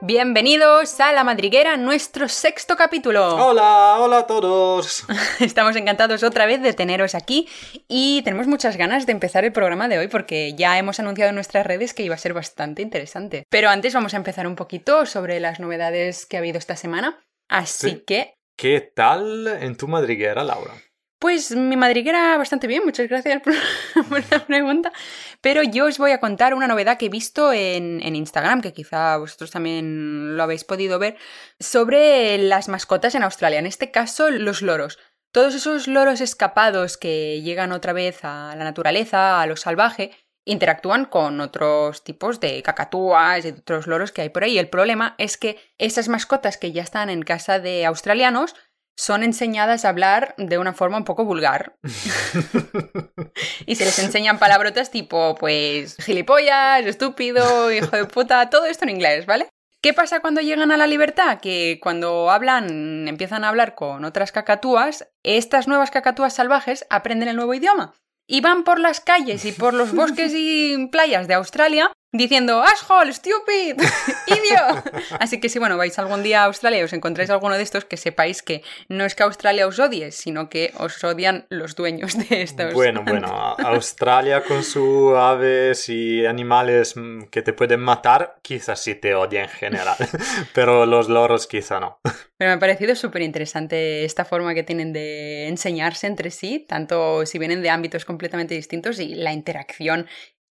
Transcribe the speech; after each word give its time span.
Bienvenidos 0.00 1.00
a 1.00 1.12
La 1.12 1.24
Madriguera, 1.24 1.76
nuestro 1.76 2.28
sexto 2.28 2.76
capítulo. 2.76 3.34
Hola, 3.34 3.96
hola 3.98 4.18
a 4.18 4.26
todos. 4.28 5.04
Estamos 5.40 5.74
encantados 5.74 6.22
otra 6.22 6.46
vez 6.46 6.62
de 6.62 6.72
teneros 6.72 7.16
aquí 7.16 7.48
y 7.88 8.22
tenemos 8.22 8.46
muchas 8.46 8.76
ganas 8.76 9.06
de 9.06 9.12
empezar 9.12 9.44
el 9.44 9.52
programa 9.52 9.88
de 9.88 9.98
hoy 9.98 10.06
porque 10.08 10.54
ya 10.54 10.78
hemos 10.78 11.00
anunciado 11.00 11.30
en 11.30 11.34
nuestras 11.34 11.66
redes 11.66 11.94
que 11.94 12.04
iba 12.04 12.14
a 12.14 12.18
ser 12.18 12.32
bastante 12.32 12.80
interesante. 12.80 13.44
Pero 13.50 13.70
antes 13.70 13.92
vamos 13.92 14.14
a 14.14 14.18
empezar 14.18 14.46
un 14.46 14.54
poquito 14.54 15.04
sobre 15.04 15.40
las 15.40 15.58
novedades 15.58 16.26
que 16.26 16.36
ha 16.36 16.40
habido 16.40 16.58
esta 16.58 16.76
semana. 16.76 17.18
Así 17.48 17.90
Sí. 17.90 18.04
que 18.06 18.34
¿Qué 18.56 18.80
tal 18.80 19.46
en 19.46 19.76
tu 19.76 19.86
madriguera, 19.88 20.42
Laura? 20.44 20.72
Pues 21.18 21.50
mi 21.50 21.76
madriguera 21.76 22.36
bastante 22.38 22.68
bien, 22.68 22.84
muchas 22.84 23.08
gracias 23.08 23.42
por, 24.08 24.22
la 24.30 24.46
pregunta. 24.46 24.92
Pero 25.40 25.64
yo 25.64 25.86
os 25.86 25.98
voy 25.98 26.12
a 26.12 26.20
contar 26.20 26.54
una 26.54 26.68
novedad 26.68 26.96
que 26.96 27.06
he 27.06 27.08
visto 27.08 27.52
en, 27.52 28.00
en 28.02 28.14
Instagram, 28.14 28.60
que 28.60 28.72
quizá 28.72 29.16
vosotros 29.16 29.50
también 29.50 30.36
lo 30.36 30.42
habéis 30.44 30.62
podido 30.62 30.98
ver, 31.00 31.16
sobre 31.58 32.38
las 32.38 32.68
mascotas 32.68 33.16
en 33.16 33.24
Australia, 33.24 33.58
en 33.58 33.66
este 33.66 33.90
caso 33.90 34.30
los 34.30 34.62
loros. 34.62 34.98
Todos 35.32 35.54
esos 35.54 35.88
loros 35.88 36.20
escapados 36.20 36.96
que 36.96 37.42
llegan 37.42 37.72
otra 37.72 37.92
vez 37.92 38.20
a 38.22 38.54
la 38.56 38.64
naturaleza, 38.64 39.42
a 39.42 39.46
lo 39.46 39.56
salvaje, 39.56 40.12
interactúan 40.48 41.04
con 41.04 41.40
otros 41.40 42.02
tipos 42.04 42.40
de 42.40 42.62
cacatúas 42.62 43.44
y 43.44 43.48
otros 43.48 43.86
loros 43.86 44.12
que 44.12 44.22
hay 44.22 44.30
por 44.30 44.44
ahí. 44.44 44.58
El 44.58 44.70
problema 44.70 45.14
es 45.18 45.36
que 45.36 45.58
esas 45.76 46.08
mascotas 46.08 46.56
que 46.56 46.72
ya 46.72 46.82
están 46.82 47.10
en 47.10 47.22
casa 47.22 47.58
de 47.58 47.84
australianos 47.84 48.54
son 48.98 49.22
enseñadas 49.22 49.84
a 49.84 49.90
hablar 49.90 50.34
de 50.38 50.58
una 50.58 50.72
forma 50.72 50.96
un 50.96 51.04
poco 51.04 51.24
vulgar. 51.24 51.76
y 53.64 53.76
se 53.76 53.84
les 53.84 53.96
enseñan 54.00 54.40
palabrotas 54.40 54.90
tipo, 54.90 55.36
pues, 55.36 55.96
gilipollas, 55.98 56.84
estúpido, 56.84 57.72
hijo 57.72 57.94
de 57.94 58.06
puta, 58.06 58.50
todo 58.50 58.66
esto 58.66 58.84
en 58.84 58.90
inglés, 58.90 59.24
¿vale? 59.24 59.48
¿Qué 59.80 59.94
pasa 59.94 60.18
cuando 60.18 60.40
llegan 60.40 60.72
a 60.72 60.76
la 60.76 60.88
libertad? 60.88 61.38
Que 61.40 61.78
cuando 61.80 62.32
hablan, 62.32 63.06
empiezan 63.06 63.44
a 63.44 63.50
hablar 63.50 63.76
con 63.76 64.04
otras 64.04 64.32
cacatúas, 64.32 65.08
estas 65.22 65.68
nuevas 65.68 65.92
cacatúas 65.92 66.34
salvajes 66.34 66.84
aprenden 66.90 67.28
el 67.28 67.36
nuevo 67.36 67.54
idioma. 67.54 67.94
Y 68.26 68.40
van 68.40 68.64
por 68.64 68.80
las 68.80 68.98
calles 68.98 69.44
y 69.44 69.52
por 69.52 69.74
los 69.74 69.94
bosques 69.94 70.32
y 70.34 70.88
playas 70.88 71.28
de 71.28 71.34
Australia 71.34 71.92
diciendo 72.12 72.62
asshole, 72.62 73.12
stupid, 73.12 73.76
idiot. 74.26 74.92
Así 75.20 75.40
que 75.40 75.48
si 75.48 75.58
bueno, 75.58 75.76
vais 75.76 75.98
algún 75.98 76.22
día 76.22 76.42
a 76.42 76.44
Australia 76.46 76.80
y 76.80 76.82
os 76.82 76.92
encontráis 76.92 77.30
alguno 77.30 77.56
de 77.56 77.62
estos, 77.62 77.84
que 77.84 77.96
sepáis 77.96 78.42
que 78.42 78.62
no 78.88 79.04
es 79.04 79.14
que 79.14 79.22
Australia 79.22 79.66
os 79.66 79.78
odie, 79.78 80.10
sino 80.10 80.48
que 80.48 80.72
os 80.78 81.02
odian 81.04 81.46
los 81.50 81.76
dueños 81.76 82.16
de 82.16 82.42
estos. 82.42 82.72
Bueno, 82.72 83.02
bueno, 83.04 83.28
Australia 83.58 84.42
con 84.42 84.64
sus 84.64 85.16
aves 85.16 85.88
y 85.88 86.24
animales 86.24 86.96
mm, 86.96 87.24
que 87.24 87.42
te 87.42 87.52
pueden 87.52 87.80
matar, 87.80 88.38
quizás 88.42 88.80
sí 88.80 88.94
te 88.94 89.14
odia 89.14 89.42
en 89.42 89.48
general, 89.48 89.96
pero 90.54 90.86
los 90.86 91.08
loros 91.08 91.46
quizá 91.46 91.80
no. 91.80 92.00
Pero 92.38 92.50
me 92.50 92.54
ha 92.54 92.58
parecido 92.58 92.94
súper 92.94 93.22
interesante 93.22 94.04
esta 94.04 94.24
forma 94.24 94.54
que 94.54 94.62
tienen 94.62 94.92
de 94.92 95.48
enseñarse 95.48 96.06
entre 96.06 96.30
sí, 96.30 96.64
tanto 96.68 97.26
si 97.26 97.38
vienen 97.38 97.62
de 97.62 97.70
ámbitos 97.70 98.04
completamente 98.04 98.54
distintos 98.54 98.98
y 99.00 99.14
la 99.14 99.32
interacción 99.32 100.06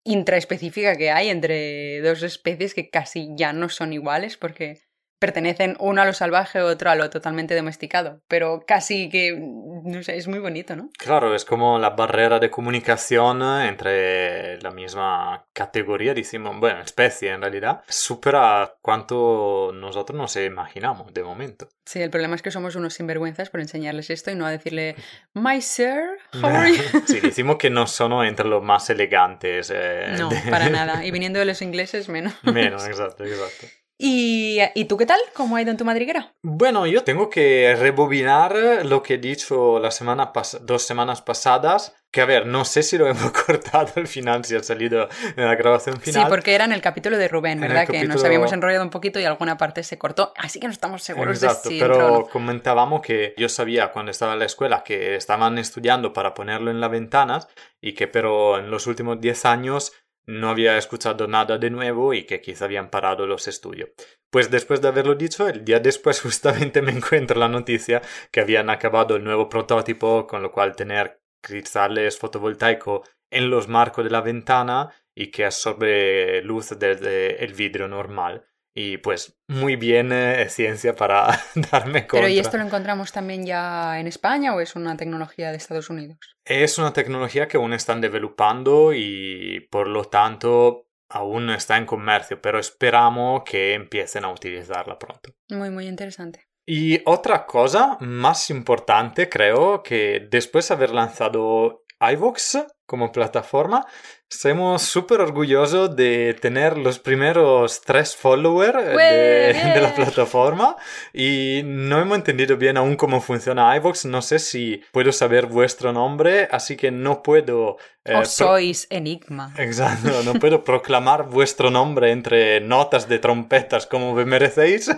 intraespecífica 0.04 0.96
que 0.96 1.10
hay 1.10 1.28
entre 1.28 2.00
dos 2.00 2.22
especies 2.22 2.74
que 2.74 2.90
casi 2.90 3.30
ya 3.36 3.52
no 3.52 3.68
son 3.68 3.92
iguales 3.92 4.36
porque 4.36 4.82
pertenecen 5.22 5.76
uno 5.78 6.02
a 6.02 6.04
lo 6.04 6.12
salvaje, 6.12 6.60
otro 6.60 6.90
a 6.90 6.96
lo 6.96 7.08
totalmente 7.08 7.54
domesticado. 7.54 8.20
Pero 8.26 8.64
casi 8.66 9.08
que, 9.08 9.38
no 9.38 10.02
sé, 10.02 10.16
es 10.16 10.26
muy 10.26 10.40
bonito, 10.40 10.74
¿no? 10.74 10.90
Claro, 10.98 11.32
es 11.34 11.44
como 11.44 11.78
la 11.78 11.90
barrera 11.90 12.40
de 12.40 12.50
comunicación 12.50 13.40
entre 13.42 14.60
la 14.62 14.72
misma 14.72 15.44
categoría, 15.52 16.12
decimos, 16.12 16.58
bueno, 16.58 16.80
especie 16.80 17.30
en 17.30 17.40
realidad, 17.40 17.82
supera 17.88 18.74
cuanto 18.82 19.70
nosotros 19.72 20.16
nos 20.18 20.34
imaginamos 20.36 21.14
de 21.14 21.22
momento. 21.22 21.68
Sí, 21.84 22.00
el 22.02 22.10
problema 22.10 22.34
es 22.36 22.42
que 22.42 22.50
somos 22.50 22.74
unos 22.76 22.94
sinvergüenzas 22.94 23.50
por 23.50 23.60
enseñarles 23.60 24.10
esto 24.10 24.30
y 24.30 24.34
no 24.34 24.44
a 24.46 24.50
decirle, 24.50 24.96
My 25.34 25.62
sir, 25.62 26.02
how 26.34 26.46
are 26.50 26.70
you? 26.72 26.82
Sí, 27.06 27.20
decimos 27.20 27.56
que 27.56 27.70
no 27.70 27.86
son 27.86 28.24
entre 28.26 28.46
los 28.48 28.62
más 28.62 28.90
elegantes. 28.90 29.72
eh, 29.74 30.14
No, 30.18 30.28
de- 30.30 30.50
para 30.50 30.68
nada. 30.68 31.04
Y 31.06 31.10
viniendo 31.12 31.38
de 31.38 31.44
los 31.44 31.62
ingleses, 31.62 32.08
menos. 32.08 32.34
Menos, 32.42 32.86
exacto, 32.86 33.24
exacto. 33.24 33.66
¿Y, 34.04 34.58
¿Y 34.74 34.86
tú 34.86 34.96
qué 34.96 35.06
tal? 35.06 35.20
¿Cómo 35.32 35.54
ha 35.54 35.62
ido 35.62 35.70
en 35.70 35.76
tu 35.76 35.84
madriguera? 35.84 36.32
Bueno, 36.42 36.88
yo 36.88 37.04
tengo 37.04 37.30
que 37.30 37.76
rebobinar 37.78 38.84
lo 38.84 39.00
que 39.00 39.14
he 39.14 39.18
dicho 39.18 39.78
la 39.78 39.92
semana 39.92 40.32
dos 40.62 40.82
semanas 40.82 41.22
pasadas, 41.22 41.94
que 42.10 42.20
a 42.20 42.24
ver, 42.24 42.46
no 42.46 42.64
sé 42.64 42.82
si 42.82 42.98
lo 42.98 43.06
hemos 43.08 43.30
cortado 43.30 43.92
al 43.94 44.08
final, 44.08 44.44
si 44.44 44.56
ha 44.56 44.62
salido 44.64 45.08
en 45.36 45.44
la 45.44 45.54
grabación 45.54 46.00
final. 46.00 46.24
Sí, 46.24 46.28
porque 46.28 46.52
era 46.52 46.64
en 46.64 46.72
el 46.72 46.82
capítulo 46.82 47.16
de 47.16 47.28
Rubén, 47.28 47.60
¿verdad? 47.60 47.86
Que 47.86 48.02
nos 48.02 48.24
habíamos 48.24 48.52
enrollado 48.52 48.82
un 48.82 48.90
poquito 48.90 49.20
y 49.20 49.24
alguna 49.24 49.56
parte 49.56 49.84
se 49.84 49.98
cortó. 49.98 50.32
Así 50.36 50.58
que 50.58 50.66
no 50.66 50.72
estamos 50.72 51.04
seguros 51.04 51.40
Exacto, 51.40 51.68
de 51.68 51.76
si 51.76 51.80
pero 51.80 51.94
entró 51.94 52.12
o 52.12 52.18
no. 52.22 52.26
comentábamos 52.26 53.02
que 53.02 53.34
yo 53.38 53.48
sabía 53.48 53.92
cuando 53.92 54.10
estaba 54.10 54.32
en 54.32 54.40
la 54.40 54.46
escuela 54.46 54.82
que 54.82 55.14
estaban 55.14 55.58
estudiando 55.58 56.12
para 56.12 56.34
ponerlo 56.34 56.72
en 56.72 56.80
las 56.80 56.90
ventanas 56.90 57.46
y 57.80 57.94
que 57.94 58.08
pero 58.08 58.58
en 58.58 58.68
los 58.68 58.88
últimos 58.88 59.20
10 59.20 59.44
años 59.44 59.92
no 60.26 60.50
había 60.50 60.78
escuchado 60.78 61.26
nada 61.26 61.58
de 61.58 61.70
nuevo 61.70 62.14
y 62.14 62.24
que 62.24 62.40
quizá 62.40 62.66
habían 62.66 62.90
parado 62.90 63.26
los 63.26 63.48
estudios. 63.48 63.90
Pues 64.30 64.50
después 64.50 64.80
de 64.80 64.88
haberlo 64.88 65.14
dicho, 65.14 65.48
el 65.48 65.64
día 65.64 65.80
después 65.80 66.20
justamente 66.22 66.82
me 66.82 66.92
encuentro 66.92 67.38
la 67.38 67.48
noticia 67.48 68.02
que 68.30 68.40
habían 68.40 68.70
acabado 68.70 69.16
el 69.16 69.24
nuevo 69.24 69.48
prototipo, 69.48 70.26
con 70.26 70.42
lo 70.42 70.52
cual 70.52 70.76
tener 70.76 71.20
cristales 71.40 72.18
fotovoltaicos 72.18 73.08
en 73.30 73.50
los 73.50 73.66
marcos 73.68 74.04
de 74.04 74.10
la 74.10 74.20
ventana 74.20 74.90
y 75.14 75.30
que 75.30 75.44
absorbe 75.44 76.42
luz 76.42 76.70
desde 76.78 77.44
el 77.44 77.54
vidrio 77.54 77.88
normal. 77.88 78.46
Y 78.74 78.98
pues 78.98 79.38
muy 79.48 79.76
bien 79.76 80.12
eh, 80.12 80.48
ciencia 80.48 80.94
para 80.94 81.26
darme 81.70 82.06
cuenta. 82.06 82.26
Pero 82.26 82.28
¿y 82.28 82.38
esto 82.38 82.56
lo 82.56 82.64
encontramos 82.64 83.12
también 83.12 83.44
ya 83.44 84.00
en 84.00 84.06
España 84.06 84.54
o 84.54 84.60
es 84.60 84.76
una 84.76 84.96
tecnología 84.96 85.50
de 85.50 85.58
Estados 85.58 85.90
Unidos? 85.90 86.18
Es 86.44 86.78
una 86.78 86.92
tecnología 86.92 87.48
que 87.48 87.58
aún 87.58 87.74
están 87.74 88.00
developando 88.00 88.92
y 88.94 89.68
por 89.70 89.88
lo 89.88 90.04
tanto 90.04 90.88
aún 91.10 91.46
no 91.46 91.54
está 91.54 91.76
en 91.76 91.84
comercio, 91.84 92.40
pero 92.40 92.58
esperamos 92.58 93.42
que 93.44 93.74
empiecen 93.74 94.24
a 94.24 94.32
utilizarla 94.32 94.98
pronto. 94.98 95.30
Muy, 95.50 95.70
muy 95.70 95.86
interesante. 95.86 96.46
Y 96.66 97.02
otra 97.04 97.44
cosa 97.44 97.98
más 98.00 98.48
importante, 98.50 99.28
creo 99.28 99.82
que 99.82 100.26
después 100.30 100.68
de 100.68 100.74
haber 100.74 100.90
lanzado 100.90 101.84
iVoox 102.00 102.58
como 102.86 103.12
plataforma, 103.12 103.86
estamos 104.32 104.82
súper 104.82 105.20
orgullosos 105.20 105.94
de 105.94 106.34
tener 106.40 106.78
los 106.78 106.98
primeros 106.98 107.80
tres 107.82 108.16
followers 108.16 108.84
de, 108.84 108.94
¡Ué! 108.96 109.72
de 109.74 109.80
la 109.80 109.94
plataforma 109.94 110.76
y 111.12 111.62
no 111.64 112.00
hemos 112.00 112.16
entendido 112.18 112.56
bien 112.56 112.76
aún 112.76 112.96
cómo 112.96 113.20
funciona 113.20 113.76
iVoox. 113.76 114.06
No 114.06 114.22
sé 114.22 114.38
si 114.38 114.82
puedo 114.90 115.12
saber 115.12 115.46
vuestro 115.46 115.92
nombre, 115.92 116.48
así 116.50 116.76
que 116.76 116.90
no 116.90 117.22
puedo... 117.22 117.76
eh, 118.04 118.16
o 118.16 118.24
sois 118.24 118.86
Enigma. 118.90 119.52
Exacto, 119.58 120.22
no 120.24 120.32
puedo 120.40 120.64
proclamar 120.64 121.28
vuestro 121.28 121.70
nombre 121.70 122.10
entre 122.10 122.60
notas 122.60 123.08
de 123.08 123.18
trompetas 123.18 123.86
como 123.86 124.14
me 124.14 124.24
merecéis, 124.24 124.90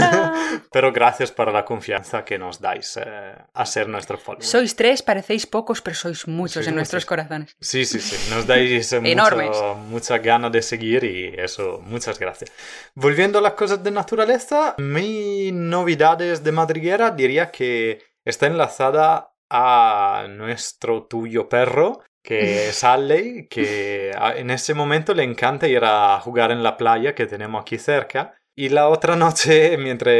pero 0.72 0.92
gracias 0.92 1.32
por 1.32 1.52
la 1.52 1.64
confianza 1.64 2.24
que 2.24 2.38
nos 2.38 2.60
dais 2.60 2.98
eh, 2.98 3.34
a 3.54 3.66
ser 3.66 3.88
nuestro 3.88 4.18
follower. 4.18 4.44
Sois 4.44 4.76
tres, 4.76 5.02
parecéis 5.02 5.46
pocos, 5.46 5.80
pero 5.80 5.96
sois 5.96 6.28
muchos 6.28 6.66
en 6.66 6.74
nuestros 6.74 7.00
muchos. 7.00 7.08
corazones. 7.08 7.56
Sí, 7.60 7.84
sí, 7.84 8.00
sí, 8.00 8.16
nos 8.30 8.46
dais 8.46 8.65
Enormes. 9.04 9.48
mucho, 9.48 9.74
mucha 9.74 10.18
gana 10.18 10.50
de 10.50 10.62
seguir 10.62 11.04
y 11.04 11.34
eso, 11.36 11.80
muchas 11.84 12.18
gracias. 12.18 12.52
Volviendo 12.94 13.38
a 13.38 13.42
las 13.42 13.52
cosas 13.54 13.82
de 13.82 13.90
naturaleza, 13.90 14.74
mi 14.78 15.50
novedades 15.52 16.42
de 16.42 16.52
madriguera 16.52 17.10
diría 17.10 17.50
que 17.50 18.02
está 18.24 18.46
enlazada 18.46 19.32
a 19.50 20.26
nuestro 20.28 21.04
tuyo 21.04 21.48
perro, 21.48 22.00
que 22.22 22.68
es 22.68 22.84
Alley, 22.84 23.46
que 23.48 24.10
en 24.10 24.50
ese 24.50 24.74
momento 24.74 25.14
le 25.14 25.22
encanta 25.22 25.68
ir 25.68 25.84
a 25.84 26.20
jugar 26.20 26.50
en 26.50 26.62
la 26.62 26.76
playa 26.76 27.14
que 27.14 27.26
tenemos 27.26 27.60
aquí 27.60 27.78
cerca. 27.78 28.34
Y 28.58 28.70
la 28.70 28.88
otra 28.88 29.16
noche, 29.16 29.76
mientras 29.78 30.14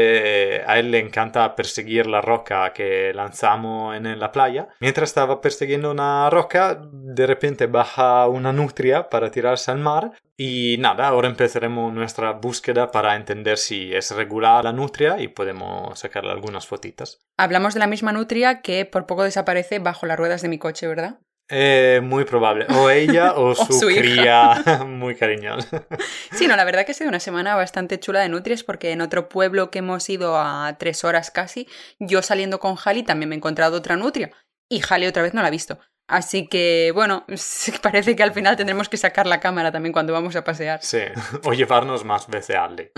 a 0.66 0.78
él 0.78 0.90
le 0.90 0.98
encanta 0.98 1.56
perseguir 1.56 2.06
la 2.06 2.20
roca 2.20 2.70
que 2.74 3.12
lanzamos 3.14 3.96
en 3.96 4.18
la 4.20 4.30
playa, 4.30 4.68
mientras 4.78 5.08
estaba 5.08 5.40
persiguiendo 5.40 5.90
una 5.90 6.28
roca, 6.28 6.78
de 6.92 7.26
repente 7.26 7.66
baja 7.66 8.28
una 8.28 8.52
nutria 8.52 9.08
para 9.08 9.30
tirarse 9.30 9.70
al 9.70 9.78
mar. 9.78 10.12
Y 10.36 10.76
nada, 10.80 11.08
ahora 11.08 11.28
empezaremos 11.28 11.94
nuestra 11.94 12.32
búsqueda 12.32 12.90
para 12.90 13.16
entender 13.16 13.56
si 13.56 13.94
es 13.94 14.10
regular 14.10 14.64
la 14.64 14.72
nutria 14.72 15.18
y 15.18 15.28
podemos 15.28 15.98
sacarle 15.98 16.30
algunas 16.30 16.66
fotitas. 16.66 17.20
Hablamos 17.38 17.72
de 17.72 17.80
la 17.80 17.86
misma 17.86 18.12
nutria 18.12 18.60
que 18.60 18.84
por 18.84 19.06
poco 19.06 19.24
desaparece 19.24 19.78
bajo 19.78 20.04
las 20.04 20.18
ruedas 20.18 20.42
de 20.42 20.50
mi 20.50 20.58
coche, 20.58 20.86
¿verdad? 20.86 21.20
Eh, 21.48 22.00
muy 22.02 22.24
probable. 22.24 22.66
O 22.70 22.90
ella 22.90 23.34
o 23.36 23.54
su, 23.54 23.72
su 23.72 23.90
hija. 23.90 24.00
cría 24.00 24.84
muy 24.86 25.14
cariñosa. 25.14 25.86
Sí, 26.32 26.46
no, 26.46 26.56
la 26.56 26.64
verdad 26.64 26.84
que 26.84 26.92
ha 26.92 26.94
sido 26.94 27.08
una 27.08 27.20
semana 27.20 27.54
bastante 27.54 28.00
chula 28.00 28.20
de 28.20 28.28
nutrias 28.28 28.62
porque 28.64 28.92
en 28.92 29.00
otro 29.00 29.28
pueblo 29.28 29.70
que 29.70 29.78
hemos 29.80 30.08
ido 30.08 30.36
a 30.38 30.76
tres 30.78 31.04
horas 31.04 31.30
casi, 31.30 31.68
yo 31.98 32.22
saliendo 32.22 32.58
con 32.58 32.76
Jali 32.76 33.02
también 33.02 33.28
me 33.28 33.36
he 33.36 33.38
encontrado 33.38 33.76
otra 33.76 33.96
nutria 33.96 34.30
y 34.68 34.80
Jali 34.80 35.06
otra 35.06 35.22
vez 35.22 35.34
no 35.34 35.42
la 35.42 35.48
ha 35.48 35.52
visto. 35.52 35.78
Así 36.08 36.46
que, 36.46 36.92
bueno, 36.94 37.24
parece 37.82 38.14
que 38.14 38.22
al 38.22 38.32
final 38.32 38.56
tendremos 38.56 38.88
que 38.88 38.96
sacar 38.96 39.26
la 39.26 39.40
cámara 39.40 39.72
también 39.72 39.92
cuando 39.92 40.12
vamos 40.12 40.36
a 40.36 40.44
pasear. 40.44 40.80
Sí, 40.82 41.00
o 41.44 41.52
llevarnos 41.52 42.04
más 42.04 42.28
veces 42.28 42.56
a 42.56 42.64
Ale. 42.64 42.92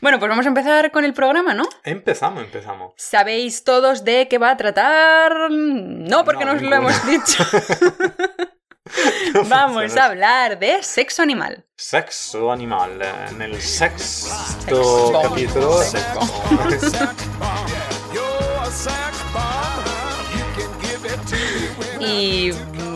Bueno, 0.00 0.18
pues 0.18 0.28
vamos 0.28 0.44
a 0.46 0.48
empezar 0.48 0.90
con 0.90 1.04
el 1.04 1.12
programa, 1.14 1.54
¿no? 1.54 1.64
Empezamos, 1.84 2.42
empezamos. 2.42 2.92
¿Sabéis 2.96 3.64
todos 3.64 4.04
de 4.04 4.28
qué 4.28 4.38
va 4.38 4.50
a 4.50 4.56
tratar? 4.56 5.50
No, 5.50 6.24
porque 6.24 6.44
No, 6.44 6.52
nos 6.54 6.62
lo 6.62 6.70
ninguna. 6.70 6.94
hemos 6.94 7.06
dicho. 7.26 7.44
No 9.34 9.44
Vamos 9.48 9.96
a 9.96 10.04
hablar 10.06 10.58
de 10.58 10.82
sexo 10.82 11.22
animal. 11.22 11.64
Sexo 11.76 12.50
animal. 12.52 13.00
En 13.30 13.42
el 13.42 13.60
sexto 13.60 14.82
Sexo. 14.84 15.20
capítulo. 15.22 15.82
Sexo. 15.82 16.20
Y 22.00 22.50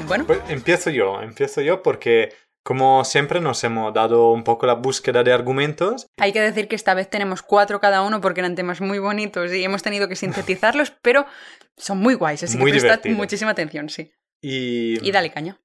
bueno, 0.07 0.25
Pues 0.27 0.41
empiezo 0.49 0.91
yo, 0.91 1.21
empiezo 1.23 1.61
yo 1.61 1.83
porque 1.83 2.35
como 2.63 3.05
siempre 3.05 3.41
nos 3.41 3.63
hemos 3.65 3.93
dado 3.95 4.31
un 4.33 4.45
poco 4.45 4.67
la 4.67 4.75
búsqueda 4.75 5.23
de 5.23 5.33
argumentos. 5.33 6.07
hay 6.19 6.33
que 6.33 6.41
decir 6.41 6.69
que 6.69 6.77
esta 6.77 6.95
vez 6.95 7.09
tenemos 7.09 7.43
cuatro 7.43 7.81
cada 7.81 8.03
uno 8.03 8.21
porque 8.21 8.41
eran 8.41 8.55
temas 8.55 8.81
muy 8.81 8.99
bonitos 8.99 9.53
y 9.53 9.65
hemos 9.65 9.83
tenido 9.83 10.09
que 10.09 10.17
sintetizarlos, 10.17 10.91
pero 11.03 11.27
son 11.77 11.99
muy 11.99 12.15
guays, 12.15 12.43
así 12.43 12.59
Muy 12.59 12.73
que 12.73 12.81
prestad 12.81 13.11
muchísima 13.11 13.53
atención, 13.53 13.89
sí. 13.89 14.13
Y, 14.43 15.07
Y 15.07 15.13
dale 15.13 15.31
caña. 15.31 15.61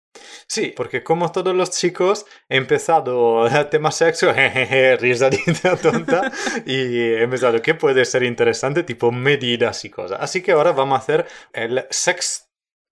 Sí, 0.47 0.73
porque 0.75 1.03
como 1.03 1.31
todos 1.31 1.55
los 1.55 1.71
chicos, 1.71 2.25
he 2.49 2.57
empezado 2.57 3.47
el 3.47 3.69
tema 3.69 3.91
sexo, 3.91 4.33
jejeje, 4.33 4.97
risadita 4.97 5.75
tonta, 5.77 6.31
y 6.65 6.99
he 6.99 7.23
empezado 7.23 7.61
que 7.61 7.75
puede 7.75 8.05
ser 8.05 8.23
interesante, 8.23 8.83
tipo 8.83 9.11
medidas 9.11 9.83
y 9.85 9.89
cosas. 9.89 10.19
Así 10.21 10.41
que 10.41 10.51
ahora 10.53 10.71
vamos 10.71 10.97
a 10.97 11.01
hacer 11.01 11.25
el 11.53 11.85
Test. 11.89 12.44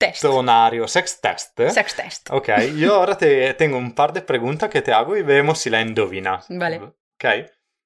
Sextonario, 0.08 0.88
sex 0.88 1.22
test. 1.22 1.60
¿eh? 1.60 1.70
Sex 1.72 1.96
test. 1.96 2.30
Ok, 2.32 2.50
yo 2.78 2.96
ahora 2.96 3.18
te 3.18 3.54
tengo 3.54 3.78
un 3.78 3.94
par 3.94 4.14
de 4.14 4.22
preguntas 4.22 4.70
que 4.70 4.82
te 4.82 4.94
hago 4.94 5.16
y 5.18 5.22
vemos 5.22 5.60
si 5.60 5.70
la 5.70 5.82
endovinas. 5.82 6.46
Vale. 6.50 6.78
Ok. 6.78 7.26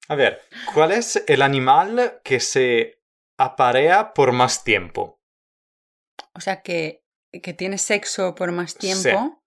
A 0.08 0.14
ver, 0.14 0.40
¿cuál 0.72 0.92
es 0.92 1.22
el 1.26 1.42
animal 1.42 2.20
que 2.24 2.40
se 2.40 3.02
aparea 3.36 4.14
por 4.14 4.32
más 4.32 4.64
tiempo? 4.64 5.20
O 6.34 6.40
sea 6.40 6.62
que, 6.62 7.04
que 7.42 7.52
tiene 7.52 7.78
sexo 7.78 8.34
por 8.34 8.52
más 8.52 8.74
tiempo. 8.74 9.42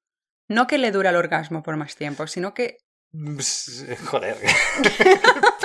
No 0.47 0.67
que 0.67 0.77
le 0.77 0.91
dura 0.91 1.09
el 1.09 1.15
orgasmo 1.15 1.63
por 1.63 1.77
más 1.77 1.95
tiempo, 1.95 2.27
sino 2.27 2.53
que 2.53 2.77
Joder. 4.05 4.37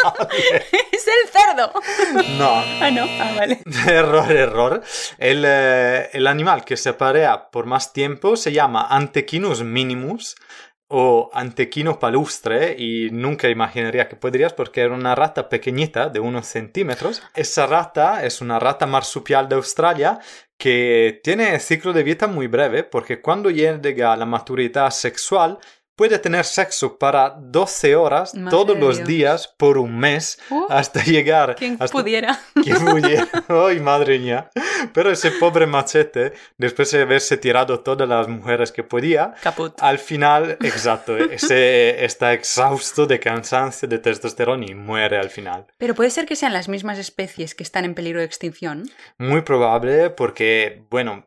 Vale. 0.02 0.66
es 0.92 1.06
el 1.06 1.28
cerdo. 1.30 1.72
No, 2.38 2.62
Ah, 2.80 2.90
no. 2.90 3.04
Ah, 3.20 3.34
vale. 3.36 3.60
error, 3.86 4.30
error. 4.32 4.82
El, 5.18 5.44
eh, 5.46 6.10
el 6.12 6.26
animal 6.26 6.64
que 6.64 6.76
se 6.76 6.88
aparea 6.90 7.50
por 7.50 7.66
más 7.66 7.92
tiempo 7.92 8.36
se 8.36 8.52
llama 8.52 8.88
Antechinus 8.90 9.62
minimus 9.62 10.34
o 10.88 11.30
Antequino 11.32 11.98
palustre 11.98 12.76
y 12.78 13.10
nunca 13.10 13.48
imaginaría 13.48 14.08
que 14.08 14.14
podrías 14.16 14.52
porque 14.52 14.82
era 14.82 14.94
una 14.94 15.16
rata 15.16 15.48
pequeñita 15.48 16.08
de 16.08 16.20
unos 16.20 16.46
centímetros. 16.46 17.22
Esa 17.34 17.66
rata 17.66 18.24
es 18.24 18.40
una 18.40 18.58
rata 18.60 18.86
marsupial 18.86 19.48
de 19.48 19.56
Australia 19.56 20.20
que 20.56 21.20
tiene 21.24 21.58
ciclo 21.58 21.92
de 21.92 22.04
vida 22.04 22.26
muy 22.28 22.46
breve 22.46 22.84
porque 22.84 23.20
cuando 23.20 23.50
llega 23.50 24.12
a 24.12 24.16
la 24.16 24.26
maturidad 24.26 24.90
sexual 24.90 25.58
puede 25.96 26.18
tener 26.18 26.44
sexo 26.44 26.98
para 26.98 27.30
12 27.38 27.96
horas 27.96 28.34
Madre 28.34 28.50
todos 28.50 28.78
los 28.78 28.96
Dios. 28.98 29.08
días 29.08 29.54
por 29.56 29.78
un 29.78 29.98
mes 29.98 30.38
Uh, 30.50 30.66
hasta 30.68 31.02
llegar 31.02 31.56
quien 31.56 31.76
hasta 31.80 31.92
pudiera. 31.92 32.38
que 32.64 32.74
huye. 32.74 33.24
¡Ay, 33.48 33.80
madre 33.80 34.18
mía! 34.18 34.50
Pero 34.92 35.10
ese 35.10 35.30
pobre 35.32 35.66
machete, 35.66 36.34
después 36.58 36.90
de 36.92 37.02
haberse 37.02 37.36
tirado 37.38 37.80
todas 37.80 38.08
las 38.08 38.28
mujeres 38.28 38.70
que 38.70 38.82
podía, 38.84 39.34
Caput. 39.42 39.72
al 39.80 39.98
final, 39.98 40.58
exacto, 40.60 41.16
ese 41.16 42.04
está 42.04 42.32
exhausto 42.34 43.06
de 43.06 43.18
cansancio, 43.18 43.88
de 43.88 43.98
testosterona 43.98 44.66
y 44.66 44.74
muere 44.74 45.18
al 45.18 45.30
final. 45.30 45.66
Pero 45.78 45.94
puede 45.94 46.10
ser 46.10 46.26
que 46.26 46.36
sean 46.36 46.52
las 46.52 46.68
mismas 46.68 46.98
especies 46.98 47.54
que 47.54 47.62
están 47.62 47.84
en 47.84 47.94
peligro 47.94 48.20
de 48.20 48.26
extinción. 48.26 48.88
Muy 49.18 49.40
probable 49.40 50.10
porque, 50.10 50.84
bueno... 50.90 51.26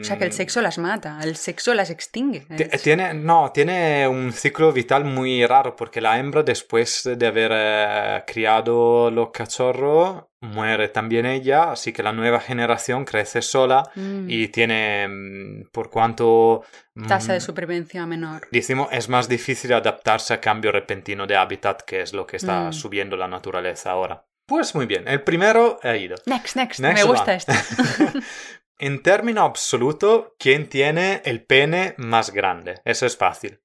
O 0.00 0.04
sea 0.04 0.18
que 0.18 0.24
el 0.24 0.30
mm, 0.30 0.32
sexo 0.32 0.60
las 0.62 0.78
mata, 0.78 1.18
el 1.22 1.36
sexo 1.36 1.74
las 1.74 1.90
extingue. 1.90 2.46
Tiene, 2.82 3.14
no, 3.14 3.50
tiene 3.52 4.06
un 4.08 4.32
ciclo 4.32 4.72
vital 4.72 5.04
muy 5.04 5.44
raro 5.46 5.76
porque 5.76 6.00
la 6.00 6.18
hembra 6.18 6.42
después 6.42 7.08
de 7.16 7.26
haber 7.26 7.50
eh, 7.54 8.22
criado 8.26 9.10
los 9.10 9.30
cachorros 9.30 10.24
muere 10.42 10.88
también 10.88 11.26
ella, 11.26 11.72
así 11.72 11.92
que 11.92 12.02
la 12.02 12.12
nueva 12.12 12.40
generación 12.40 13.04
crece 13.04 13.42
sola 13.42 13.82
Mm, 13.94 14.26
y 14.30 14.48
tiene, 14.48 15.06
mm, 15.08 15.64
por 15.70 15.90
cuanto... 15.90 16.64
mm, 16.94 17.06
Tasa 17.06 17.34
de 17.34 17.40
supervivencia 17.40 18.06
menor. 18.06 18.48
Decimos, 18.50 18.88
es 18.92 19.08
más 19.10 19.28
difícil 19.28 19.72
adaptarse 19.74 20.32
a 20.34 20.40
cambio 20.40 20.72
repentino 20.72 21.26
de 21.26 21.36
hábitat, 21.36 21.82
que 21.82 22.00
es 22.00 22.12
lo 22.14 22.26
que 22.26 22.36
está 22.38 22.68
Mm. 22.68 22.72
subiendo 22.72 23.16
la 23.16 23.28
naturaleza 23.28 23.90
ahora. 23.90 24.24
Pues 24.46 24.74
muy 24.74 24.86
bien, 24.86 25.06
el 25.06 25.22
primero 25.22 25.78
ha 25.82 25.94
ido. 25.96 26.16
Next, 26.26 26.56
next. 26.56 26.80
Next 26.80 27.02
Me 27.02 27.04
gusta 27.08 27.24
one. 27.32 27.36
esto. 27.36 27.52
en 28.80 29.02
término 29.02 29.42
absoluto, 29.42 30.34
¿quién 30.38 30.68
tiene 30.68 31.22
el 31.24 31.44
pene 31.44 31.94
más 31.98 32.30
grande? 32.32 32.80
Eso 32.84 33.06
es 33.06 33.16
fácil. 33.16 33.60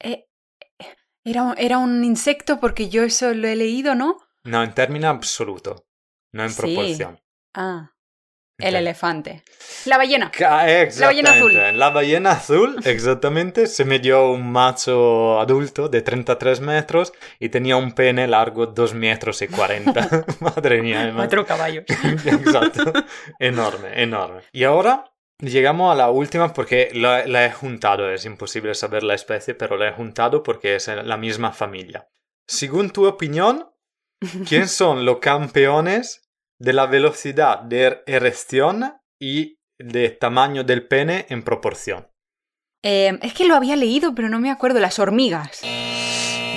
Eh, 0.00 0.26
era, 1.24 1.42
un- 1.42 1.58
era 1.58 1.78
un 1.78 2.04
insecto 2.04 2.60
porque 2.60 2.88
yo 2.88 3.02
eso 3.02 3.34
lo 3.34 3.48
he 3.48 3.56
leído, 3.56 3.94
¿no? 3.94 4.18
No, 4.44 4.62
en 4.62 4.72
término 4.74 5.08
absoluto, 5.08 5.86
no 6.32 6.44
en 6.44 6.50
Sí. 6.50 6.60
proporción. 6.60 7.20
Ah, 7.54 7.92
el 8.58 8.74
elefante. 8.74 9.42
La 9.84 9.98
ballena. 9.98 10.30
Ca- 10.30 10.64
ballena 11.00 11.30
azul. 11.32 11.52
La 11.74 11.90
ballena 11.90 12.30
azul, 12.32 12.76
exactamente, 12.84 13.66
se 13.66 13.84
midió 13.84 14.30
un 14.30 14.50
macho 14.50 15.40
adulto 15.40 15.88
de 15.88 16.02
33 16.02 16.60
metros 16.60 17.12
y 17.38 17.48
tenía 17.50 17.76
un 17.76 17.92
pene 17.92 18.26
largo 18.26 18.66
2 18.66 18.94
metros 18.94 19.42
y 19.42 19.48
40. 19.48 20.24
Madre 20.40 20.82
mía. 20.82 21.12
Cuatro 21.14 21.44
caballos. 21.44 21.84
Exacto. 22.24 22.92
Enorme, 23.38 24.02
enorme. 24.02 24.40
Y 24.52 24.64
ahora 24.64 25.12
llegamos 25.38 25.92
a 25.92 25.96
la 25.96 26.10
última 26.10 26.52
porque 26.52 26.90
la, 26.94 27.26
la 27.26 27.44
he 27.44 27.52
juntado. 27.52 28.10
Es 28.10 28.24
imposible 28.24 28.74
saber 28.74 29.02
la 29.02 29.14
especie, 29.14 29.54
pero 29.54 29.76
la 29.76 29.88
he 29.88 29.92
juntado 29.92 30.42
porque 30.42 30.76
es 30.76 30.88
la 30.88 31.16
misma 31.16 31.52
familia. 31.52 32.08
Según 32.48 32.90
tu 32.90 33.06
opinión, 33.06 33.68
¿quién 34.48 34.68
son 34.68 35.04
los 35.04 35.18
campeones 35.18 36.22
de 36.58 36.72
la 36.72 36.86
velocidad 36.86 37.60
de 37.60 38.02
erección 38.06 38.94
y 39.20 39.58
de 39.78 40.10
tamaño 40.10 40.64
del 40.64 40.86
pene 40.86 41.26
en 41.28 41.42
proporción? 41.42 42.08
Eh, 42.82 43.18
es 43.22 43.34
que 43.34 43.46
lo 43.46 43.54
había 43.54 43.76
leído, 43.76 44.14
pero 44.14 44.28
no 44.28 44.38
me 44.38 44.50
acuerdo. 44.50 44.78
Las 44.78 44.98
hormigas. 44.98 45.62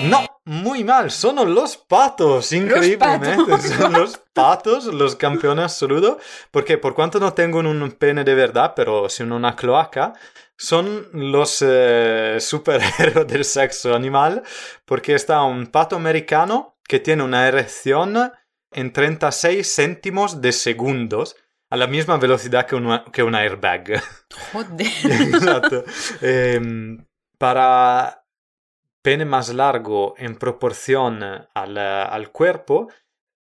No, 0.03 0.25
muy 0.45 0.83
mal, 0.83 1.12
son 1.12 1.53
los 1.53 1.77
patos, 1.77 2.53
increíblemente. 2.53 3.38
patos. 3.45 3.63
Son 3.77 3.93
los 3.93 4.17
patos 4.33 4.85
los 4.85 5.15
campeones 5.15 5.65
absolutos, 5.65 6.17
porque 6.51 6.77
por 6.77 6.95
cuanto 6.95 7.19
no 7.19 7.33
tengo 7.33 7.59
un 7.59 7.91
pene 7.91 8.24
de 8.24 8.33
verdad, 8.33 8.74
pero 8.75 9.09
sino 9.09 9.35
una 9.35 9.55
cloaca, 9.55 10.13
son 10.57 11.07
los 11.13 11.63
eh, 11.65 12.38
superhéroes 12.39 13.27
del 13.27 13.45
sexo 13.45 13.93
animal, 13.93 14.43
porque 14.85 15.15
está 15.15 15.43
un 15.43 15.67
pato 15.67 15.95
americano 15.95 16.77
que 16.88 17.00
tiene 17.00 17.24
una 17.24 17.47
erección 17.47 18.31
en 18.71 18.93
36 18.93 19.75
céntimos 19.75 20.41
de 20.41 20.51
segundos, 20.51 21.35
a 21.69 21.77
la 21.77 21.88
misma 21.88 22.17
velocidad 22.17 22.65
que 22.65 22.75
una, 22.75 23.05
que 23.11 23.23
una 23.23 23.39
airbag. 23.39 24.01
Joder. 24.51 24.88
Exacto. 25.03 25.83
Em, 26.21 27.05
para 27.38 28.25
pene 29.01 29.25
más 29.25 29.53
largo 29.53 30.15
en 30.17 30.35
proporción 30.35 31.23
al, 31.23 31.77
al 31.77 32.31
cuerpo 32.31 32.89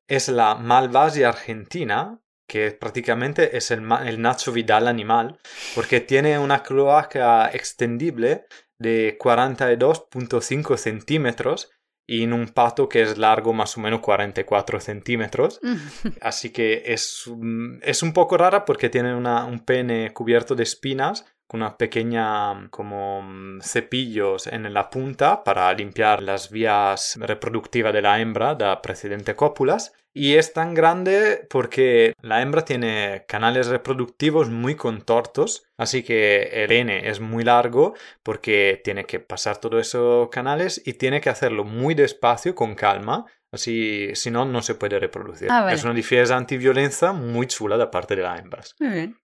es 0.09 0.29
la 0.29 0.55
Malvasia 0.55 1.29
argentina, 1.29 2.21
que 2.49 2.71
prácticamente 2.73 3.57
es 3.57 3.71
el, 3.71 3.89
el 4.05 4.21
Nacho 4.21 4.53
Vidal 4.53 4.87
animal, 4.87 5.39
porque 5.75 6.01
tiene 6.01 6.39
una 6.39 6.63
cloaca 6.63 7.51
extendible 7.53 8.47
de 8.79 9.19
42.5 9.19 10.77
centímetros 10.77 11.71
y 12.07 12.23
en 12.23 12.33
un 12.33 12.47
pato 12.49 12.89
que 12.89 13.03
es 13.03 13.19
largo 13.19 13.53
más 13.53 13.77
o 13.77 13.81
menos 13.81 14.01
44 14.01 14.81
centímetros. 14.81 15.61
Así 16.21 16.51
que 16.51 16.83
es, 16.87 17.27
un- 17.27 17.81
es 17.83 18.03
un 18.03 18.13
poco 18.13 18.37
rara 18.37 18.65
porque 18.65 18.89
tiene 18.89 19.15
una- 19.15 19.45
un 19.45 19.61
pene 19.61 20.13
cubierto 20.13 20.55
de 20.55 20.63
espinas 20.63 21.25
con 21.49 21.63
una 21.63 21.77
pequeña 21.77 22.55
mm, 22.55 22.69
como 22.71 23.23
mm, 23.23 23.61
cepillos 23.63 24.47
en 24.47 24.73
la 24.73 24.89
punta 24.91 25.45
para 25.45 25.73
limpiar 25.73 26.23
las 26.23 26.51
vías 26.51 27.17
reproductivas 27.21 27.93
de 27.93 28.03
la 28.03 28.21
hembra 28.21 28.55
de 28.55 28.77
precedente 28.83 29.35
cópulas. 29.35 29.93
Y 30.19 30.37
es 30.37 30.55
tan 30.55 30.73
grande 30.73 31.47
porque 31.51 32.15
la 32.23 32.41
hembra 32.41 32.65
tiene 32.65 33.27
canales 33.29 33.67
reproductivos 33.67 34.49
muy 34.49 34.75
contortos, 34.75 35.65
así 35.77 36.03
que 36.03 36.45
el 36.55 36.69
pene 36.69 37.11
es 37.11 37.21
muy 37.21 37.45
largo 37.45 37.93
porque 38.23 38.81
tiene 38.83 39.05
que 39.05 39.21
pasar 39.21 39.59
todos 39.59 39.87
esos 39.87 40.31
canales 40.31 40.81
y 40.87 40.95
tiene 40.95 41.21
que 41.21 41.29
hacerlo 41.29 41.65
muy 41.65 41.95
despacio, 41.95 42.55
con 42.55 42.75
calma, 42.75 43.27
así 43.53 44.09
si 44.15 44.31
no, 44.31 44.47
no 44.47 44.63
se 44.63 44.75
puede 44.75 44.99
reproducir. 44.99 45.49
Ah, 45.51 45.61
vale. 45.61 45.77
Es 45.77 45.85
una 45.85 45.93
defensa 45.93 46.35
antiviolencia 46.35 47.13
muy 47.13 47.47
chula 47.47 47.77
de 47.77 47.89
parte 47.89 48.17
de 48.17 48.23
las 48.23 48.41
hembras. 48.41 48.75
Muy 48.81 48.89
bien. 48.89 49.19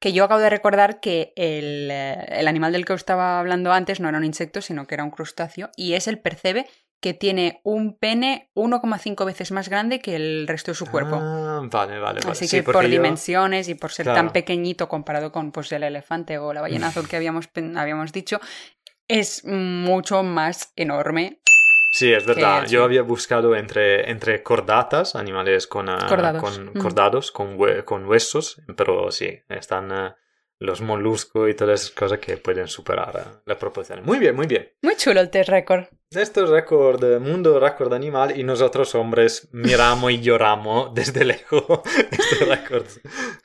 Que 0.00 0.14
yo 0.14 0.24
acabo 0.24 0.40
de 0.40 0.48
recordar 0.48 1.00
que 1.00 1.34
el, 1.36 1.90
eh, 1.90 2.24
el, 2.28 2.48
animal 2.48 2.72
del 2.72 2.86
que 2.86 2.94
os 2.94 3.00
estaba 3.02 3.38
hablando 3.38 3.72
antes 3.72 4.00
no 4.00 4.08
era 4.08 4.16
un 4.16 4.24
insecto, 4.24 4.62
sino 4.62 4.86
que 4.86 4.94
era 4.94 5.04
un 5.04 5.10
crustáceo, 5.10 5.70
y 5.76 5.92
es 5.92 6.08
el 6.08 6.18
percebe 6.18 6.66
que 7.04 7.12
tiene 7.12 7.60
un 7.64 7.98
pene 7.98 8.50
1,5 8.54 9.26
veces 9.26 9.52
más 9.52 9.68
grande 9.68 10.00
que 10.00 10.16
el 10.16 10.48
resto 10.48 10.70
de 10.70 10.74
su 10.74 10.86
cuerpo. 10.86 11.16
Ah, 11.20 11.60
vale, 11.64 11.98
vale, 11.98 12.20
vale. 12.20 12.32
Así 12.32 12.48
que 12.48 12.62
por 12.62 12.88
dimensiones 12.88 13.68
y 13.68 13.74
por 13.74 13.92
ser 13.92 14.06
tan 14.06 14.32
pequeñito 14.32 14.88
comparado 14.88 15.30
con 15.30 15.52
pues, 15.52 15.70
el 15.72 15.82
elefante 15.82 16.38
o 16.38 16.54
la 16.54 16.62
ballena 16.62 16.86
azul 16.86 17.06
que 17.06 17.16
habíamos, 17.18 17.50
habíamos 17.76 18.10
dicho, 18.10 18.40
es 19.06 19.44
mucho 19.44 20.22
más 20.22 20.72
enorme 20.76 21.40
Sí, 21.92 22.10
es 22.10 22.24
verdad. 22.26 22.66
Yo 22.66 22.84
había 22.84 23.02
buscado 23.02 23.54
entre, 23.54 24.10
entre 24.10 24.42
cordatas, 24.42 25.14
animales 25.14 25.66
con, 25.66 25.90
ah, 25.90 26.06
cordados, 26.08 26.42
con, 26.42 26.72
cordados, 26.72 27.30
con, 27.30 27.58
con, 27.84 28.06
huesos, 28.06 28.62
pero 28.76 29.12
sí, 29.12 29.42
están 29.50 29.92
ah, 29.92 30.16
los 30.58 30.80
moluscos 30.80 31.50
y 31.50 31.54
todas 31.54 31.82
esas 31.82 31.92
cosas 31.94 32.18
que 32.18 32.36
pueden 32.36 32.68
superar 32.68 33.16
uh, 33.16 33.40
la 33.44 33.58
proporción. 33.58 34.04
Muy 34.04 34.18
bien, 34.18 34.34
muy 34.34 34.46
bien. 34.46 34.72
Muy 34.82 34.96
chulo 34.96 35.20
el 35.20 35.30
test 35.30 35.48
récord. 35.48 35.86
Esto 36.10 36.44
es 36.44 36.50
récord, 36.50 37.02
mundo 37.20 37.58
récord 37.58 37.92
animal 37.92 38.38
y 38.38 38.44
nosotros 38.44 38.94
hombres 38.94 39.48
miramos 39.52 40.12
y 40.12 40.20
lloramos 40.20 40.90
desde 40.94 41.24
lejos 41.24 41.64
este 42.10 42.44
récord. 42.44 42.86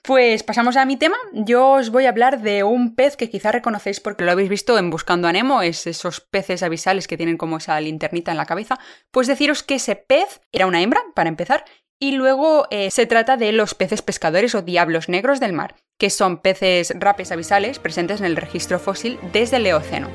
Pues 0.04 0.44
pasamos 0.44 0.78
a 0.78 0.86
mi 0.86 0.96
tema. 0.98 1.18
Yo 1.34 1.72
os 1.72 1.90
voy 1.90 2.06
a 2.06 2.10
hablar 2.10 2.42
de 2.42 2.64
un 2.64 2.96
pez 2.96 3.18
que 3.18 3.30
quizá 3.30 3.52
reconocéis 3.52 4.00
porque 4.00 4.24
lo 4.24 4.32
habéis 4.32 4.50
visto 4.50 4.78
en 4.78 4.92
Buscando 4.92 5.28
a 5.28 5.34
Nemo, 5.34 5.64
es 5.64 5.88
esos 5.88 6.22
peces 6.22 6.62
avisales 6.62 7.08
que 7.08 7.18
tienen 7.18 7.38
como 7.38 7.58
esa 7.58 7.80
linternita 7.82 8.32
en 8.32 8.38
la 8.38 8.46
cabeza. 8.46 8.78
Pues 9.10 9.28
deciros 9.28 9.64
que 9.64 9.76
ese 9.76 9.96
pez 9.96 10.42
era 10.52 10.68
una 10.68 10.82
hembra, 10.82 11.02
para 11.16 11.30
empezar, 11.30 11.66
y 12.00 12.14
luego 12.14 12.66
eh, 12.72 12.92
se 12.92 13.06
trata 13.06 13.38
de 13.38 13.52
los 13.52 13.76
peces 13.76 14.02
pescadores 14.02 14.56
o 14.56 14.62
diablos 14.62 15.10
negros 15.10 15.40
del 15.40 15.54
mar, 15.54 15.76
que 15.98 16.10
son 16.10 16.38
peces 16.38 16.94
rapes 16.98 17.32
avisales 17.32 17.78
presentes 17.78 18.22
en 18.22 18.26
el 18.26 18.38
registro 18.38 18.80
fósil 18.80 19.20
desde 19.34 19.58
el 19.58 19.68
Eoceno, 19.68 20.10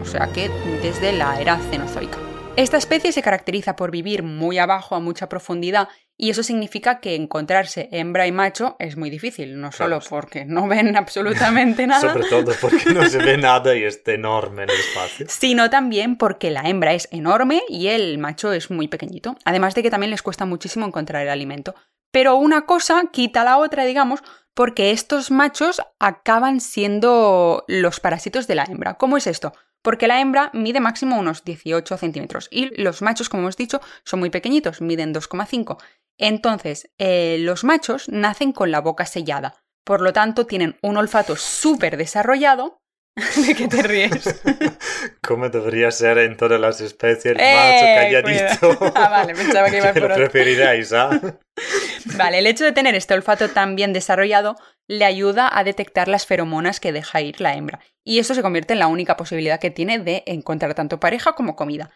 o 0.00 0.04
sea 0.04 0.30
que 0.32 0.50
desde 0.82 1.12
la 1.12 1.40
era 1.40 1.58
cenozoica. 1.70 2.18
Esta 2.56 2.78
especie 2.78 3.12
se 3.12 3.22
caracteriza 3.22 3.76
por 3.76 3.90
vivir 3.90 4.22
muy 4.22 4.58
abajo 4.58 4.94
a 4.94 5.00
mucha 5.00 5.28
profundidad 5.28 5.88
y 6.18 6.30
eso 6.30 6.42
significa 6.42 7.00
que 7.00 7.14
encontrarse 7.14 7.88
hembra 7.92 8.26
y 8.26 8.32
macho 8.32 8.76
es 8.78 8.96
muy 8.96 9.10
difícil, 9.10 9.60
no 9.60 9.70
solo 9.70 10.00
porque 10.08 10.46
no 10.46 10.66
ven 10.66 10.96
absolutamente 10.96 11.86
nada. 11.86 12.00
Sobre 12.00 12.28
todo 12.28 12.52
porque 12.60 12.92
no 12.94 13.08
se 13.08 13.18
ve 13.18 13.36
nada 13.38 13.76
y 13.76 13.84
está 13.84 14.12
enorme 14.12 14.62
en 14.62 14.70
el 14.70 14.76
espacio. 14.76 15.26
Sino 15.28 15.68
también 15.68 16.16
porque 16.16 16.50
la 16.50 16.62
hembra 16.62 16.94
es 16.94 17.08
enorme 17.10 17.62
y 17.68 17.88
el 17.88 18.16
macho 18.18 18.52
es 18.52 18.70
muy 18.70 18.88
pequeñito. 18.88 19.36
Además 19.44 19.74
de 19.74 19.82
que 19.82 19.90
también 19.90 20.10
les 20.10 20.22
cuesta 20.22 20.46
muchísimo 20.46 20.86
encontrar 20.86 21.22
el 21.22 21.28
alimento. 21.28 21.74
Pero 22.10 22.36
una 22.36 22.64
cosa 22.64 23.10
quita 23.12 23.44
la 23.44 23.58
otra, 23.58 23.84
digamos, 23.84 24.22
porque 24.54 24.92
estos 24.92 25.30
machos 25.30 25.82
acaban 25.98 26.60
siendo 26.60 27.64
los 27.68 28.00
parásitos 28.00 28.46
de 28.46 28.54
la 28.54 28.64
hembra. 28.64 28.94
¿Cómo 28.94 29.18
es 29.18 29.26
esto? 29.26 29.52
porque 29.86 30.08
la 30.08 30.20
hembra 30.20 30.50
mide 30.52 30.80
máximo 30.80 31.16
unos 31.16 31.44
18 31.44 31.96
centímetros 31.96 32.48
y 32.50 32.74
los 32.82 33.02
machos, 33.02 33.28
como 33.28 33.44
hemos 33.44 33.56
dicho, 33.56 33.80
son 34.02 34.18
muy 34.18 34.30
pequeñitos, 34.30 34.80
miden 34.80 35.14
2,5. 35.14 35.78
Entonces, 36.18 36.90
eh, 36.98 37.36
los 37.40 37.64
machos 37.64 38.08
nacen 38.08 38.52
con 38.52 38.70
la 38.70 38.80
boca 38.80 39.06
sellada, 39.06 39.54
por 39.84 40.00
lo 40.00 40.12
tanto 40.12 40.46
tienen 40.46 40.78
un 40.82 40.96
olfato 40.96 41.36
súper 41.36 41.96
desarrollado. 41.96 42.78
¿De 43.46 43.54
qué 43.54 43.68
te 43.68 43.82
ríes? 43.82 44.42
¿Cómo 45.26 45.48
debería 45.48 45.90
ser 45.90 46.18
en 46.18 46.36
todas 46.36 46.60
las 46.60 46.80
especies 46.80 47.34
el 47.34 47.40
eh, 47.40 47.54
macho 47.54 48.26
calladito? 48.26 48.92
ah, 48.94 49.08
vale, 49.08 49.34
pensaba 49.34 49.70
que 49.70 49.78
iba 49.78 49.92
por 49.92 50.10
lo 50.10 50.14
preferiríais, 50.14 50.92
¿ah? 50.92 51.18
Vale, 52.16 52.38
el 52.38 52.46
hecho 52.46 52.64
de 52.64 52.72
tener 52.72 52.94
este 52.94 53.14
olfato 53.14 53.48
tan 53.48 53.74
bien 53.74 53.92
desarrollado 53.92 54.56
le 54.86 55.04
ayuda 55.04 55.50
a 55.52 55.64
detectar 55.64 56.08
las 56.08 56.26
feromonas 56.26 56.78
que 56.78 56.92
deja 56.92 57.20
ir 57.22 57.40
la 57.40 57.54
hembra, 57.54 57.80
y 58.04 58.18
eso 58.18 58.34
se 58.34 58.42
convierte 58.42 58.74
en 58.74 58.78
la 58.78 58.86
única 58.86 59.16
posibilidad 59.16 59.60
que 59.60 59.70
tiene 59.70 59.98
de 59.98 60.22
encontrar 60.26 60.74
tanto 60.74 61.00
pareja 61.00 61.32
como 61.32 61.56
comida. 61.56 61.90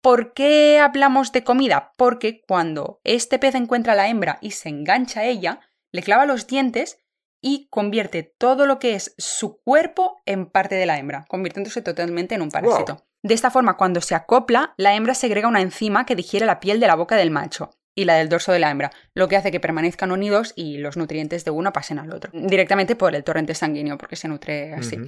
¿Por 0.00 0.32
qué 0.32 0.78
hablamos 0.78 1.32
de 1.32 1.44
comida? 1.44 1.92
Porque 1.96 2.42
cuando 2.46 3.00
este 3.04 3.38
pez 3.38 3.54
encuentra 3.54 3.94
a 3.94 3.96
la 3.96 4.08
hembra 4.08 4.38
y 4.40 4.52
se 4.52 4.68
engancha 4.68 5.20
a 5.20 5.24
ella, 5.24 5.60
le 5.92 6.02
clava 6.02 6.26
los 6.26 6.46
dientes 6.46 6.98
y 7.40 7.68
convierte 7.68 8.22
todo 8.22 8.66
lo 8.66 8.78
que 8.78 8.94
es 8.94 9.14
su 9.18 9.60
cuerpo 9.62 10.20
en 10.26 10.46
parte 10.46 10.74
de 10.74 10.86
la 10.86 10.98
hembra, 10.98 11.24
convirtiéndose 11.28 11.82
totalmente 11.82 12.34
en 12.34 12.42
un 12.42 12.50
parásito. 12.50 13.06
De 13.22 13.34
esta 13.34 13.50
forma, 13.50 13.76
cuando 13.76 14.00
se 14.00 14.14
acopla, 14.14 14.74
la 14.76 14.94
hembra 14.94 15.14
segrega 15.14 15.48
una 15.48 15.60
enzima 15.60 16.06
que 16.06 16.16
digiere 16.16 16.46
la 16.46 16.60
piel 16.60 16.80
de 16.80 16.86
la 16.86 16.94
boca 16.94 17.16
del 17.16 17.30
macho 17.30 17.70
y 17.96 18.04
la 18.04 18.14
del 18.14 18.28
dorso 18.28 18.52
de 18.52 18.60
la 18.60 18.70
hembra, 18.70 18.92
lo 19.14 19.26
que 19.26 19.36
hace 19.36 19.50
que 19.50 19.58
permanezcan 19.58 20.12
unidos 20.12 20.52
y 20.54 20.78
los 20.78 20.96
nutrientes 20.96 21.44
de 21.44 21.50
uno 21.50 21.72
pasen 21.72 21.98
al 21.98 22.12
otro, 22.12 22.30
directamente 22.32 22.94
por 22.94 23.16
el 23.16 23.24
torrente 23.24 23.54
sanguíneo, 23.54 23.98
porque 23.98 24.14
se 24.14 24.28
nutre 24.28 24.72
así. 24.74 24.98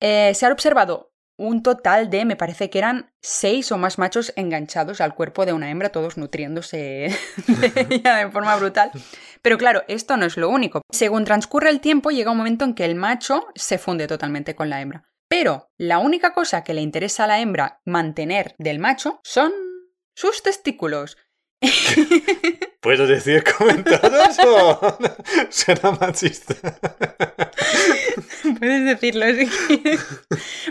Eh, 0.00 0.34
se 0.34 0.46
ha 0.46 0.52
observado 0.52 1.11
un 1.36 1.62
total 1.62 2.10
de, 2.10 2.24
me 2.24 2.36
parece 2.36 2.70
que 2.70 2.78
eran 2.78 3.12
seis 3.20 3.72
o 3.72 3.78
más 3.78 3.98
machos 3.98 4.32
enganchados 4.36 5.00
al 5.00 5.14
cuerpo 5.14 5.46
de 5.46 5.52
una 5.52 5.70
hembra, 5.70 5.90
todos 5.90 6.16
nutriéndose 6.16 6.76
de 7.46 7.86
ella 7.90 8.16
de 8.16 8.30
forma 8.30 8.56
brutal. 8.56 8.90
Pero 9.40 9.58
claro, 9.58 9.82
esto 9.88 10.16
no 10.16 10.26
es 10.26 10.36
lo 10.36 10.48
único. 10.48 10.82
Según 10.90 11.24
transcurre 11.24 11.70
el 11.70 11.80
tiempo, 11.80 12.10
llega 12.10 12.30
un 12.30 12.38
momento 12.38 12.64
en 12.64 12.74
que 12.74 12.84
el 12.84 12.94
macho 12.94 13.46
se 13.54 13.78
funde 13.78 14.06
totalmente 14.06 14.54
con 14.54 14.70
la 14.70 14.80
hembra. 14.80 15.04
Pero 15.28 15.70
la 15.78 15.98
única 15.98 16.34
cosa 16.34 16.62
que 16.62 16.74
le 16.74 16.82
interesa 16.82 17.24
a 17.24 17.26
la 17.26 17.40
hembra 17.40 17.80
mantener 17.84 18.54
del 18.58 18.78
macho 18.78 19.20
son 19.24 19.52
sus 20.14 20.42
testículos. 20.42 21.16
¿Puedo 22.80 23.06
decir 23.06 23.44
comentados 23.44 24.38
o 24.44 24.98
será 25.50 25.92
machista? 25.92 26.54
Puedes 28.58 28.84
decirlo 28.84 29.26
si 29.34 29.46
quieres. 29.46 30.00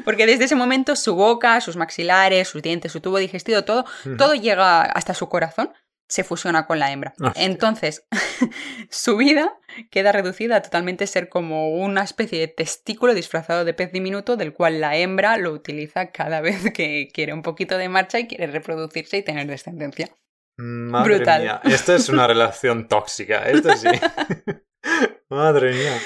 Porque 0.06 0.26
desde 0.26 0.46
ese 0.46 0.56
momento 0.56 0.96
su 0.96 1.16
boca, 1.16 1.60
sus 1.62 1.76
maxilares, 1.76 2.48
sus 2.48 2.62
dientes, 2.62 2.92
su 2.92 3.02
tubo 3.02 3.18
digestivo, 3.18 3.64
todo, 3.64 3.86
todo 4.18 4.36
llega 4.36 4.82
hasta 4.82 5.14
su 5.14 5.30
corazón, 5.30 5.72
se 6.12 6.26
fusiona 6.26 6.68
con 6.68 6.78
la 6.78 6.92
hembra. 6.92 7.14
Entonces, 7.36 8.06
su 8.90 9.16
vida 9.16 9.58
queda 9.90 10.12
reducida 10.12 10.58
a 10.58 10.62
totalmente 10.62 11.08
ser 11.08 11.30
como 11.30 11.70
una 11.70 12.04
especie 12.04 12.40
de 12.40 12.50
testículo 12.50 13.14
disfrazado 13.14 13.64
de 13.64 13.74
pez 13.74 13.94
diminuto 13.94 14.36
del 14.36 14.54
cual 14.54 14.82
la 14.82 14.98
hembra 14.98 15.38
lo 15.38 15.52
utiliza 15.52 16.12
cada 16.12 16.42
vez 16.42 16.72
que 16.74 17.08
quiere 17.14 17.34
un 17.34 17.42
poquito 17.42 17.78
de 17.78 17.88
marcha 17.88 18.20
y 18.20 18.28
quiere 18.28 18.48
reproducirse 18.48 19.18
y 19.18 19.24
tener 19.24 19.48
descendencia. 19.48 20.10
Madre 20.58 21.16
Brutal. 21.16 21.42
mía, 21.44 21.62
esta 21.64 21.96
es 21.96 22.10
una 22.10 22.28
relación 22.28 22.88
tóxica, 22.90 23.50
esto 23.50 23.76
sí. 23.78 23.88
Madre 25.32 25.72
mía. 25.72 25.98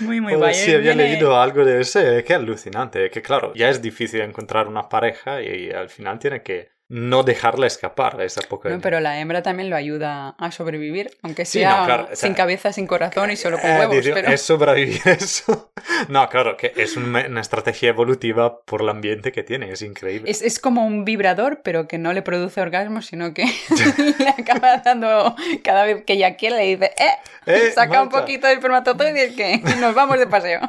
Muy, 0.00 0.20
muy 0.20 0.34
guay. 0.34 0.54
Sí, 0.54 0.74
había 0.74 0.94
leído 0.94 1.40
algo 1.40 1.64
de 1.64 1.80
ese, 1.80 2.22
qué 2.22 2.34
alucinante, 2.34 3.10
que 3.10 3.22
claro, 3.22 3.54
ya 3.54 3.70
es 3.70 3.80
difícil 3.80 4.20
encontrar 4.20 4.68
una 4.68 4.90
pareja 4.90 5.40
y 5.40 5.70
al 5.70 5.88
final 5.88 6.18
tiene 6.18 6.42
que 6.42 6.73
no 6.88 7.22
dejarla 7.22 7.66
escapar 7.66 8.20
a 8.20 8.24
esa 8.24 8.42
poca. 8.42 8.68
No, 8.68 8.80
pero 8.80 9.00
la 9.00 9.18
hembra 9.18 9.42
también 9.42 9.70
lo 9.70 9.76
ayuda 9.76 10.34
a 10.38 10.50
sobrevivir, 10.52 11.16
aunque 11.22 11.44
sea 11.44 12.08
sin 12.12 12.34
cabeza, 12.34 12.72
sin 12.72 12.86
corazón 12.86 13.30
y 13.30 13.36
solo 13.36 13.58
con 13.58 13.70
eh, 13.70 13.78
huevos. 13.78 14.06
Es 14.06 14.42
sobrevivir 14.42 15.00
eso. 15.06 15.72
No, 16.08 16.28
claro, 16.28 16.56
que 16.56 16.72
es 16.76 16.96
una 16.96 17.40
estrategia 17.40 17.88
evolutiva 17.88 18.60
por 18.60 18.82
el 18.82 18.88
ambiente 18.88 19.32
que 19.32 19.42
tiene, 19.42 19.70
es 19.70 19.82
increíble. 19.82 20.30
Es, 20.30 20.42
es 20.42 20.58
como 20.58 20.84
un 20.86 21.04
vibrador, 21.04 21.62
pero 21.62 21.88
que 21.88 21.98
no 21.98 22.12
le 22.12 22.22
produce 22.22 22.60
orgasmos, 22.60 23.06
sino 23.06 23.32
que 23.32 23.44
le 24.18 24.28
acaba 24.28 24.78
dando 24.78 25.34
cada 25.62 25.84
vez 25.84 26.04
que 26.04 26.14
ella 26.14 26.36
quiere, 26.36 26.56
le 26.56 26.64
dice, 26.64 26.92
eh, 26.98 27.16
eh 27.46 27.72
saca 27.74 28.02
un 28.02 28.08
poquito 28.08 28.46
del 28.46 28.56
espermatozoide 28.56 29.28
y 29.28 29.34
que 29.34 29.58
nos 29.80 29.94
vamos 29.94 30.18
de 30.18 30.26
paseo. 30.26 30.60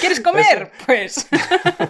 ¿Quieres 0.00 0.20
comer? 0.20 0.70
Pues 0.86 1.28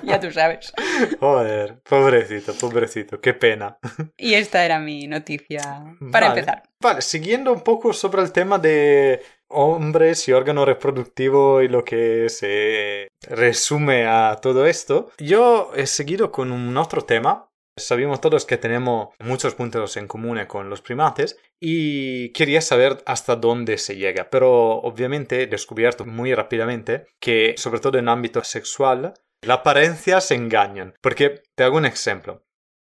ya 0.03 0.19
tú 0.19 0.33
sabes. 0.33 0.73
Joder, 1.21 1.79
pobrecito, 1.89 2.55
pobrecito, 2.55 3.21
qué 3.21 3.35
pena. 3.37 3.79
Y 4.17 4.35
esta 4.35 4.65
era 4.65 4.79
mi 4.79 5.07
noticia 5.07 5.97
para 6.11 6.29
empezar. 6.29 6.63
Vale, 6.83 7.03
siguiendo 7.03 7.53
un 7.53 7.63
poco 7.63 7.93
sobre 7.93 8.23
el 8.23 8.33
tema 8.33 8.59
de 8.59 9.23
hombres 9.49 10.29
y 10.29 10.33
órgano 10.33 10.65
reproductivo 10.65 11.63
y 11.63 11.69
lo 11.69 11.85
que 11.85 12.29
se 12.29 13.09
resume 13.29 14.07
a 14.07 14.39
todo 14.41 14.67
esto, 14.67 15.11
yo 15.19 15.73
he 15.75 15.87
seguido 15.87 16.33
con 16.33 16.53
un 16.53 16.77
otro 16.77 17.03
tema. 17.03 17.49
Sabemos 17.79 18.23
todos 18.23 18.47
que 18.47 18.57
tenemos 18.57 19.09
muchos 19.21 19.55
puntos 19.55 19.99
en 19.99 20.07
común 20.07 20.43
con 20.47 20.71
los 20.71 20.81
primates 20.81 21.39
y 21.61 22.31
quería 22.33 22.63
saber 22.63 23.03
hasta 23.05 23.37
dónde 23.37 23.77
se 23.77 23.97
llega, 23.97 24.31
pero 24.31 24.79
obviamente 24.79 25.43
he 25.43 25.47
descubierto 25.47 26.07
muy 26.07 26.35
rápidamente 26.35 27.05
que, 27.21 27.55
sobre 27.59 27.81
todo 27.81 27.99
en 27.99 28.09
ámbito 28.09 28.43
sexual, 28.45 29.13
la 29.43 29.55
apariencia 29.55 30.21
se 30.21 30.35
engañan. 30.35 30.95
Porque 31.03 31.43
te 31.55 31.65
hago 31.65 31.77
un 31.77 31.87
ejemplo. 31.87 32.46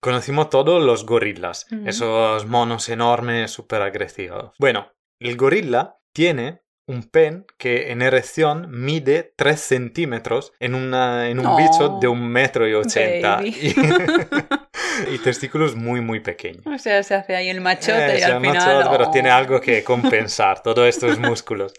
Conocimos 0.08 0.50
todos 0.50 0.82
los 0.82 1.06
gorilas, 1.06 1.68
esos 1.86 2.46
monos 2.46 2.88
enormes, 2.88 3.52
súper 3.52 3.82
agresivos. 3.82 4.54
Bueno, 4.58 4.94
el 5.20 5.36
gorila 5.36 5.98
tiene 6.14 6.62
un 6.88 7.10
pen 7.10 7.46
que 7.58 7.92
en 7.92 8.02
erección 8.02 8.68
mide 8.70 9.34
3 9.36 9.60
centímetros 9.60 10.54
en, 10.62 10.76
una, 10.76 11.28
en 11.28 11.46
un 11.46 11.58
bicho 11.58 11.98
de 12.00 12.08
un 12.08 12.26
metro 12.26 12.66
y 12.70 12.74
ochenta. 12.74 13.42
Y, 15.12 15.18
testículos 15.20 15.76
muy, 15.76 16.00
muy 16.00 16.22
pequeños. 16.22 16.66
O 16.66 16.78
sea, 16.78 17.04
se 17.04 17.14
hace 17.14 17.36
ahí 17.36 17.50
el 17.50 17.60
machote 17.60 18.20
y 18.20 18.22
al 18.22 18.42
final... 18.42 18.88
pero 18.90 19.12
tiene 19.12 19.30
algo 19.30 19.60
que 19.60 19.84
compensar, 19.84 20.64
todo 20.64 20.88
esto 20.88 21.08
es 21.12 21.20
músculos. 21.20 21.74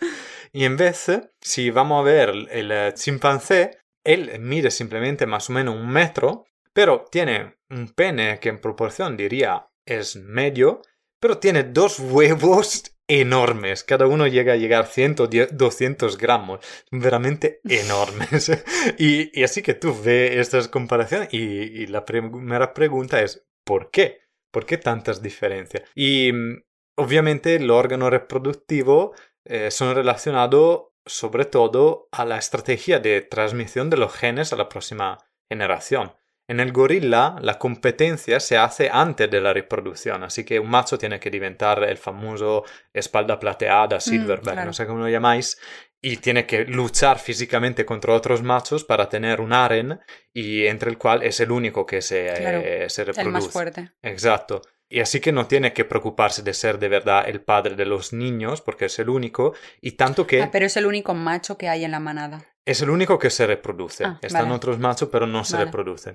Y 0.52 0.66
en 0.66 0.76
vez, 0.76 1.10
si 1.40 1.70
vamos 1.70 2.00
a 2.00 2.04
ver 2.04 2.28
el 2.28 2.70
eh, 2.70 2.92
chimpancé, 2.94 3.78
él 4.04 4.38
mide 4.38 4.70
simplemente 4.70 5.26
más 5.26 5.50
o 5.50 5.54
menos 5.54 5.74
un 5.74 5.88
metro, 5.88 6.44
pero 6.78 7.06
tiene 7.10 7.56
un 7.70 7.88
pene 7.88 8.38
que 8.38 8.50
en 8.50 8.60
proporción 8.60 9.16
diría 9.16 9.68
es 9.84 10.14
medio, 10.14 10.80
pero 11.20 11.38
tiene 11.38 11.64
dos 11.64 11.98
huevos 11.98 12.96
enormes. 13.08 13.82
Cada 13.82 14.06
uno 14.06 14.28
llega 14.28 14.52
a 14.52 14.56
llegar 14.56 14.86
100 14.86 15.16
o 15.18 15.26
200 15.26 16.16
gramos. 16.16 16.60
Veramente 16.92 17.60
enormes. 17.68 18.52
y, 18.96 19.42
así 19.42 19.60
que 19.60 19.74
tú 19.74 19.92
ves 19.92 20.36
estas 20.36 20.68
comparaciones 20.68 21.34
y, 21.34 21.88
la 21.88 22.04
primera 22.04 22.72
pregunta 22.72 23.22
es 23.22 23.44
¿por 23.64 23.90
qué? 23.90 24.20
¿Por 24.52 24.64
qué 24.64 24.78
tantas 24.78 25.20
diferencias? 25.20 25.82
Y 25.96 26.32
mm, 26.32 26.62
obviamente 26.96 27.56
el 27.56 27.72
órgano 27.72 28.08
reproductivo 28.08 29.16
eh, 29.44 29.72
son 29.72 29.96
relacionados 29.96 30.90
sobre 31.04 31.44
todo 31.44 32.08
a 32.12 32.24
la 32.24 32.38
estrategia 32.38 33.00
de 33.00 33.20
transmisión 33.22 33.90
de 33.90 33.96
los 33.96 34.14
genes 34.14 34.52
a 34.52 34.56
la 34.56 34.68
próxima 34.68 35.18
generación. 35.50 36.12
En 36.48 36.60
el 36.60 36.72
gorila 36.72 37.36
la 37.42 37.58
competencia 37.58 38.40
se 38.40 38.56
hace 38.56 38.88
antes 38.90 39.30
de 39.30 39.38
la 39.38 39.52
reproducción, 39.52 40.24
así 40.24 40.44
que 40.44 40.58
un 40.58 40.70
macho 40.70 40.96
tiene 40.96 41.20
que 41.20 41.30
diventar 41.30 41.84
el 41.84 41.98
famoso 41.98 42.64
espalda 42.90 43.38
plateada, 43.38 43.98
mm, 43.98 44.00
silverback, 44.00 44.64
no 44.64 44.72
sé 44.72 44.86
cómo 44.86 45.00
lo 45.00 45.10
llamáis, 45.10 45.60
y 46.00 46.16
tiene 46.16 46.46
que 46.46 46.64
luchar 46.64 47.18
físicamente 47.18 47.84
contra 47.84 48.14
otros 48.14 48.42
machos 48.42 48.82
para 48.82 49.10
tener 49.10 49.42
un 49.42 49.52
aren 49.52 50.00
y 50.32 50.64
entre 50.66 50.90
el 50.90 50.96
cual 50.96 51.22
es 51.22 51.38
el 51.40 51.50
único 51.50 51.84
que 51.84 52.00
se, 52.00 52.28
eh, 52.28 52.88
se 52.88 53.04
reproduce. 53.04 53.26
El 53.28 53.32
más 53.32 53.48
fuerte. 53.48 53.90
Exacto. 54.00 54.62
Y 54.88 55.00
así 55.00 55.20
que 55.20 55.32
no 55.32 55.46
tiene 55.46 55.74
que 55.74 55.84
preocuparse 55.84 56.42
de 56.42 56.54
ser 56.54 56.78
de 56.78 56.88
verdad 56.88 57.28
el 57.28 57.42
padre 57.42 57.74
de 57.76 57.84
los 57.84 58.14
niños, 58.14 58.62
porque 58.62 58.86
es 58.86 58.98
el 58.98 59.10
único, 59.10 59.52
y 59.82 59.92
tanto 59.92 60.26
que... 60.26 60.40
Ah, 60.40 60.48
pero 60.50 60.64
es 60.64 60.78
el 60.78 60.86
único 60.86 61.12
macho 61.12 61.58
que 61.58 61.68
hay 61.68 61.84
en 61.84 61.90
la 61.90 62.00
manada. 62.00 62.42
Es 62.64 62.80
el 62.80 62.88
único 62.88 63.18
que 63.18 63.28
se 63.28 63.46
reproduce. 63.46 64.06
Ah, 64.06 64.18
Están 64.22 64.50
otros 64.50 64.78
machos, 64.78 65.10
pero 65.12 65.26
no 65.26 65.44
se 65.44 65.62
reproducen 65.62 66.14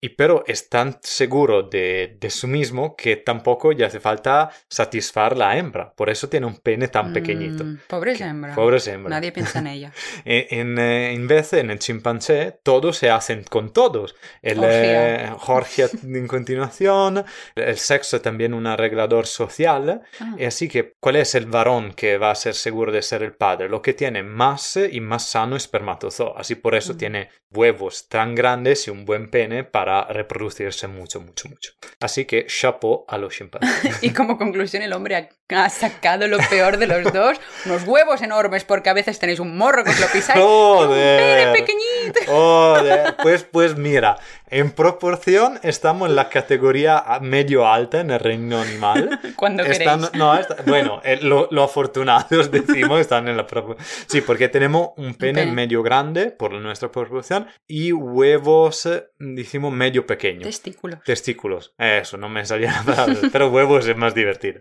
y 0.00 0.10
pero 0.10 0.44
es 0.46 0.68
tan 0.68 0.98
seguro 1.02 1.64
de, 1.64 2.16
de 2.20 2.30
sí 2.30 2.46
mismo 2.46 2.94
que 2.94 3.16
tampoco 3.16 3.72
le 3.72 3.84
hace 3.84 3.98
falta 3.98 4.50
satisfacer 4.68 5.36
la 5.36 5.56
hembra. 5.56 5.92
Por 5.92 6.10
eso 6.10 6.28
tiene 6.28 6.46
un 6.46 6.56
pene 6.58 6.88
tan 6.88 7.12
pequeñito. 7.12 7.64
Mm, 7.64 7.78
pobre 7.88 8.14
hembra. 8.16 8.54
Pobre 8.54 8.78
hembra. 8.86 9.10
Nadie 9.10 9.32
piensa 9.32 9.58
en 9.58 9.66
ella. 9.66 9.92
E, 10.24 10.46
en, 10.50 10.78
eh, 10.78 11.12
en, 11.12 11.26
vez, 11.26 11.52
en 11.54 11.70
el 11.70 11.78
chimpancé, 11.78 12.58
todos 12.62 12.96
se 12.98 13.10
hacen 13.10 13.44
con 13.44 13.72
todos. 13.72 14.14
El 14.42 14.60
eh, 14.62 15.30
Jorge 15.38 15.86
en 16.02 16.26
continuación, 16.26 17.24
el 17.54 17.78
sexo 17.78 18.16
es 18.16 18.22
también 18.22 18.52
un 18.52 18.66
arreglador 18.66 19.26
social. 19.26 20.02
Ah. 20.20 20.34
Y 20.38 20.44
así 20.44 20.68
que, 20.68 20.94
¿cuál 21.00 21.16
es 21.16 21.34
el 21.34 21.46
varón 21.46 21.92
que 21.92 22.18
va 22.18 22.30
a 22.30 22.34
ser 22.34 22.54
seguro 22.54 22.92
de 22.92 23.02
ser 23.02 23.22
el 23.22 23.32
padre? 23.32 23.68
Lo 23.68 23.80
que 23.80 23.94
tiene 23.94 24.22
más 24.22 24.76
y 24.76 25.00
más 25.00 25.26
sano 25.26 25.56
espermatozoo. 25.56 26.36
Así 26.36 26.54
por 26.56 26.74
eso 26.74 26.94
mm. 26.94 26.98
tiene 26.98 27.28
huevos 27.50 28.08
tan 28.08 28.34
grandes 28.34 28.86
y 28.86 28.90
un 28.90 29.04
buen 29.04 29.30
pene 29.30 29.64
para 29.64 29.87
reproducirse 30.08 30.86
mucho, 30.86 31.20
mucho, 31.20 31.48
mucho. 31.48 31.72
Así 32.00 32.24
que 32.24 32.46
chapeau 32.46 33.04
a 33.08 33.18
los 33.18 33.34
chimpancés. 33.34 33.98
y 34.02 34.10
como 34.10 34.38
conclusión, 34.38 34.82
el 34.82 34.92
hombre 34.92 35.30
ha, 35.50 35.70
sacado 35.70 36.26
lo 36.28 36.38
peor 36.50 36.76
de 36.76 36.86
los 36.86 37.12
dos, 37.12 37.38
unos 37.64 37.84
huevos 37.84 38.22
enormes, 38.22 38.64
porque 38.64 38.90
a 38.90 38.92
veces 38.92 39.18
tenéis 39.18 39.40
un 39.40 39.56
morro 39.56 39.84
que 39.84 39.90
os 39.90 40.00
lo 40.00 40.06
pisáis. 40.08 40.40
¡Joder! 40.42 41.48
un 41.48 41.52
pequeñito. 41.54 42.20
¡Joder! 42.26 43.16
Pues, 43.22 43.44
pues 43.44 43.76
mira, 43.76 44.18
en 44.50 44.70
proporción 44.72 45.58
estamos 45.62 46.08
en 46.08 46.16
la 46.16 46.28
categoría 46.28 47.04
medio 47.20 47.66
alta 47.66 48.00
en 48.00 48.10
el 48.10 48.20
reino 48.20 48.60
animal. 48.60 49.20
Cuando 49.36 49.64
queréis. 49.64 50.12
No, 50.14 50.38
bueno, 50.66 51.00
eh, 51.04 51.18
lo, 51.22 51.48
lo 51.50 51.62
afortunados 51.62 52.50
decimos 52.50 53.00
están 53.00 53.28
en 53.28 53.36
la 53.36 53.46
Sí, 54.06 54.20
porque 54.20 54.48
tenemos 54.48 54.90
un 54.96 55.14
pene 55.14 55.46
medio 55.46 55.82
grande 55.82 56.30
por 56.30 56.52
nuestra 56.52 56.90
proporción 56.90 57.46
y 57.66 57.92
huevos, 57.92 58.88
decimos 59.18 59.72
medio 59.72 60.06
pequeño. 60.06 60.42
Testículos. 60.42 61.02
Testículos. 61.04 61.74
Eso, 61.78 62.16
no 62.16 62.28
me 62.28 62.44
salía 62.44 62.72
la 62.72 62.82
palabra, 62.82 63.16
pero 63.32 63.48
huevos 63.48 63.86
es 63.86 63.96
más 63.96 64.14
divertido. 64.14 64.60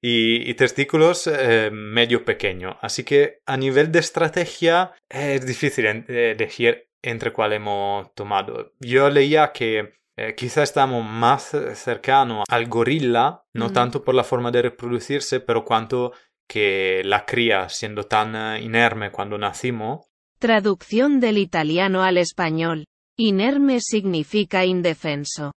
Y, 0.00 0.52
testículos 0.54 1.28
eh, 1.28 1.70
medio 1.72 2.24
pequeño. 2.24 2.76
Así 2.82 3.04
que 3.04 3.40
a 3.46 3.56
nivel 3.56 3.92
de 3.92 4.00
estrategia 4.00 4.92
es 5.08 5.46
difícil 5.46 5.86
eh, 5.86 6.34
elegir 6.36 6.88
entre 7.02 7.32
cuál 7.32 7.52
hemos 7.52 8.14
tomado. 8.14 8.72
Yo 8.80 9.10
leía 9.10 9.52
que 9.52 9.94
eh, 10.16 10.34
quizá 10.36 10.62
estamos 10.62 11.04
más 11.04 11.56
cercanos 11.74 12.44
al 12.48 12.66
gorila, 12.68 13.44
no 13.54 13.72
tanto 13.72 14.04
por 14.04 14.14
la 14.14 14.24
forma 14.24 14.50
de 14.50 14.62
reproducirse, 14.62 15.40
pero 15.40 15.64
cuanto 15.64 16.12
que 16.48 17.02
la 17.04 17.24
cría, 17.24 17.68
siendo 17.68 18.04
tan 18.04 18.36
eh, 18.36 18.62
inerme 18.62 19.10
cuando 19.10 19.38
nacimos. 19.38 20.06
Traducción 20.38 21.18
del 21.20 21.38
italiano 21.38 22.02
al 22.02 22.18
español. 22.18 22.84
Inerme 23.16 23.80
significa 23.80 24.64
indefenso. 24.64 25.52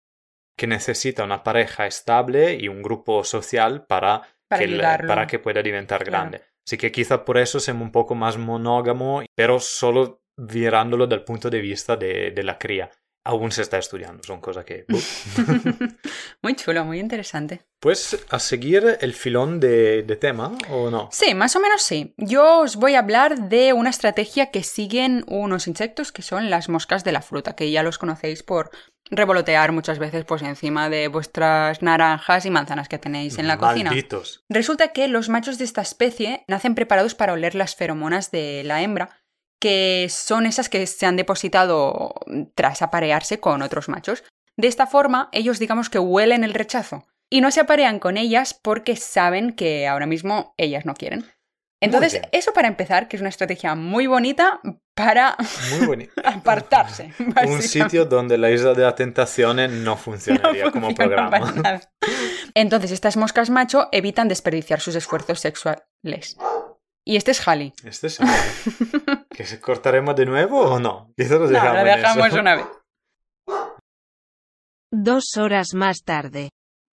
Que 0.57 0.67
necesita 0.67 1.23
una 1.23 1.43
pareja 1.43 1.85
estable 1.85 2.55
y 2.55 2.67
un 2.69 2.81
grupo 2.81 3.23
social 3.23 3.85
para, 3.85 4.21
que, 4.49 4.77
para 4.77 5.27
que 5.27 5.39
pueda 5.39 5.61
diventar 5.61 6.05
grande. 6.05 6.43
Así 6.65 6.77
que 6.77 6.91
quizá 6.91 7.25
por 7.25 7.37
eso 7.37 7.59
somos 7.59 7.83
un 7.83 7.91
poco 7.91 8.15
más 8.15 8.37
monógamo, 8.37 9.21
pero 9.35 9.59
solo 9.59 10.21
mirándolo 10.37 11.07
dal 11.07 11.23
punto 11.23 11.49
de 11.49 11.61
vista 11.61 11.95
de, 11.95 12.31
de 12.31 12.43
la 12.43 12.57
cría. 12.57 12.89
Aún 13.27 13.51
se 13.51 13.63
está 13.63 13.79
estudiando, 13.79 14.21
son 14.23 14.39
cosas 14.39 14.65
que... 14.65 14.85
muy 16.43 16.55
chulo, 16.55 16.85
muy 16.85 16.99
interesante. 16.99 17.61
Pues 17.79 18.23
a 18.29 18.37
seguir 18.37 18.99
el 19.01 19.13
filón 19.15 19.59
de, 19.59 20.03
de, 20.03 20.15
tema 20.15 20.51
o 20.69 20.91
no? 20.91 21.09
Sí, 21.11 21.33
más 21.33 21.55
o 21.55 21.59
menos 21.59 21.81
sí. 21.81 22.13
Yo 22.17 22.59
os 22.59 22.75
voy 22.75 22.93
a 22.93 22.99
hablar 22.99 23.49
de 23.49 23.73
una 23.73 23.89
estrategia 23.89 24.51
que 24.51 24.61
siguen 24.61 25.23
unos 25.27 25.67
insectos 25.67 26.11
que 26.11 26.21
son 26.21 26.51
las 26.51 26.69
moscas 26.69 27.03
de 27.03 27.13
la 27.13 27.23
fruta, 27.23 27.55
que 27.55 27.71
ya 27.71 27.81
los 27.81 27.97
conocéis 27.97 28.43
por 28.43 28.69
revolotear 29.09 29.71
muchas 29.71 29.99
veces 29.99 30.25
pues 30.25 30.41
encima 30.41 30.89
de 30.89 31.07
vuestras 31.07 31.81
naranjas 31.81 32.45
y 32.45 32.49
manzanas 32.49 32.89
que 32.89 32.97
tenéis 32.97 33.37
en 33.37 33.47
la 33.47 33.57
Malditos. 33.57 34.19
cocina. 34.19 34.45
Resulta 34.49 34.87
que 34.89 35.07
los 35.07 35.29
machos 35.29 35.57
de 35.57 35.65
esta 35.65 35.81
especie 35.81 36.43
nacen 36.47 36.75
preparados 36.75 37.15
para 37.15 37.33
oler 37.33 37.55
las 37.55 37.75
feromonas 37.75 38.31
de 38.31 38.63
la 38.63 38.81
hembra 38.81 39.24
que 39.65 40.09
son 40.11 40.45
esas 40.45 40.69
que 40.69 40.85
se 40.85 41.07
han 41.07 41.15
depositado 41.15 42.13
tras 42.53 42.83
aparearse 42.83 43.39
con 43.39 43.63
otros 43.63 43.89
machos. 43.89 44.23
De 44.55 44.67
esta 44.67 44.85
forma, 44.85 45.27
ellos 45.31 45.57
digamos 45.57 45.89
que 45.89 45.97
huelen 45.97 46.43
el 46.43 46.53
rechazo 46.53 47.07
y 47.31 47.41
no 47.41 47.49
se 47.49 47.61
aparean 47.61 47.97
con 47.97 48.15
ellas 48.15 48.53
porque 48.53 48.95
saben 48.95 49.53
que 49.53 49.87
ahora 49.87 50.05
mismo 50.05 50.53
ellas 50.57 50.85
no 50.85 50.93
quieren. 50.93 51.25
Entonces, 51.81 52.21
eso 52.31 52.53
para 52.53 52.67
empezar, 52.67 53.07
que 53.07 53.15
es 53.15 53.21
una 53.21 53.29
estrategia 53.29 53.73
muy 53.73 54.05
bonita 54.05 54.61
para 54.93 55.35
apartarse. 56.23 57.15
Un 57.47 57.63
sitio 57.63 58.05
donde 58.05 58.37
la 58.37 58.51
isla 58.51 58.75
de 58.75 58.83
la 58.83 58.93
tentación 58.93 59.83
no 59.83 59.97
funcionaría 59.97 60.69
como 60.69 60.93
programa. 60.93 61.41
Entonces, 62.53 62.91
estas 62.91 63.17
moscas 63.17 63.49
macho 63.49 63.89
evitan 63.91 64.27
desperdiciar 64.27 64.79
sus 64.79 64.93
esfuerzos 64.93 65.39
sexuales. 65.39 66.37
Y 67.07 67.17
este 67.17 67.31
es 67.31 67.47
Halley. 67.47 67.71
Este 67.83 68.07
es 68.07 68.19
Halley. 68.19 68.33
¿Que 69.29 69.45
se 69.45 69.61
cortaremos 69.61 70.15
de 70.15 70.25
nuevo 70.25 70.59
o 70.61 70.79
no? 70.79 71.13
Eso 71.15 71.37
lo 71.37 71.47
dejamos, 71.47 71.73
no, 71.75 71.79
lo 71.79 71.85
dejamos 71.85 72.33
una 72.33 72.55
vez. 72.55 72.65
Dos 74.91 75.37
horas 75.37 75.75
más 75.75 76.03
tarde. 76.03 76.49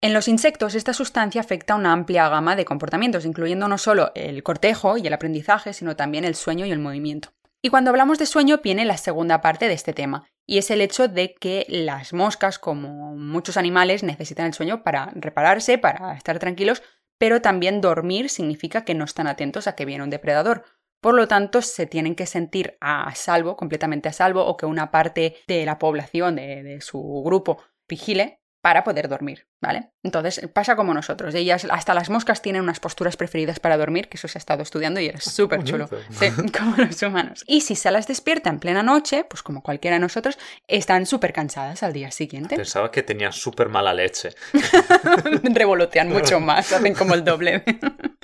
En 0.02 0.14
los 0.14 0.30
insectos, 0.30 0.76
esta 0.76 0.94
sustancia 0.94 1.42
afecta 1.42 1.74
a 1.74 1.78
una 1.78 1.92
amplia 1.92 2.30
gama 2.30 2.56
de 2.56 2.64
comportamientos, 2.64 3.26
incluyendo 3.26 3.68
no 3.68 3.78
solo 3.78 4.12
el 4.16 4.44
cortejo 4.44 4.98
y 4.98 5.08
el 5.08 5.14
aprendizaje, 5.14 5.74
sino 5.74 5.96
también 5.96 6.24
el 6.24 6.36
sueño 6.36 6.66
y 6.66 6.72
el 6.72 6.80
movimiento. 6.80 7.34
Y 7.62 7.70
cuando 7.70 7.90
hablamos 7.90 8.20
de 8.20 8.28
sueño 8.28 8.60
viene 8.64 8.86
la 8.86 8.98
segunda 8.98 9.42
parte 9.42 9.68
de 9.68 9.74
este 9.74 9.94
tema, 9.94 10.26
y 10.46 10.60
es 10.60 10.72
el 10.72 10.80
hecho 10.80 11.08
de 11.08 11.34
que 11.34 11.66
las 11.68 12.14
moscas, 12.14 12.60
como 12.60 13.16
muchos 13.18 13.58
animales, 13.58 14.04
necesitan 14.04 14.46
el 14.46 14.54
sueño 14.54 14.84
para 14.84 15.12
repararse, 15.16 15.78
para 15.78 16.14
estar 16.14 16.38
tranquilos, 16.40 16.84
pero 17.18 17.42
también 17.42 17.82
dormir 17.82 18.30
significa 18.30 18.86
que 18.86 18.94
no 18.94 19.06
están 19.06 19.28
atentos 19.28 19.68
a 19.68 19.76
que 19.76 19.86
viene 19.86 20.04
un 20.04 20.10
depredador. 20.10 20.64
Por 21.02 21.14
lo 21.14 21.28
tanto, 21.28 21.62
se 21.62 21.86
tienen 21.86 22.16
que 22.16 22.26
sentir 22.26 22.78
a 22.82 23.14
salvo, 23.16 23.56
completamente 23.56 24.10
a 24.10 24.14
salvo, 24.14 24.46
o 24.46 24.58
que 24.58 24.66
una 24.66 24.92
parte 24.92 25.36
de 25.48 25.66
la 25.66 25.78
población, 25.78 26.36
de, 26.36 26.64
de 26.64 26.82
su 26.82 27.24
grupo, 27.24 27.62
vigile 27.88 28.42
para 28.62 28.84
poder 28.84 29.08
dormir, 29.08 29.48
¿vale? 29.62 29.92
Entonces 30.04 30.42
pasa 30.54 30.76
como 30.76 30.94
nosotros. 30.94 31.34
Ellas, 31.36 31.68
hasta 31.70 31.94
las 31.94 32.10
moscas 32.10 32.42
tienen 32.42 32.62
unas 32.62 32.80
posturas 32.80 33.16
preferidas 33.16 33.60
para 33.60 33.78
dormir, 33.78 34.10
que 34.10 34.18
eso 34.18 34.28
se 34.28 34.38
ha 34.38 34.42
estado 34.42 34.64
estudiando 34.64 35.00
y 35.00 35.08
es 35.08 35.24
súper 35.24 35.64
chulo. 35.64 35.90
Sí, 36.10 36.28
como 36.58 36.76
los 36.78 37.02
humanos. 37.02 37.44
Y 37.48 37.62
si 37.62 37.76
se 37.76 37.92
las 37.92 38.08
despierta 38.08 38.50
en 38.50 38.60
plena 38.60 38.84
noche, 38.84 39.24
pues 39.24 39.44
como 39.44 39.62
cualquiera 39.62 39.96
de 39.96 40.02
nosotros, 40.02 40.38
están 40.68 41.06
súper 41.06 41.34
cansadas 41.34 41.84
al 41.84 41.94
día 41.94 42.12
siguiente. 42.12 42.56
Pensaba 42.56 42.92
que 42.92 43.04
tenían 43.04 43.32
súper 43.32 43.70
mala 43.70 43.94
leche. 43.94 44.30
Revolotean 45.44 46.10
mucho 46.10 46.40
más, 46.40 46.74
hacen 46.74 46.94
como 46.94 47.14
el 47.14 47.24
doble. 47.24 47.64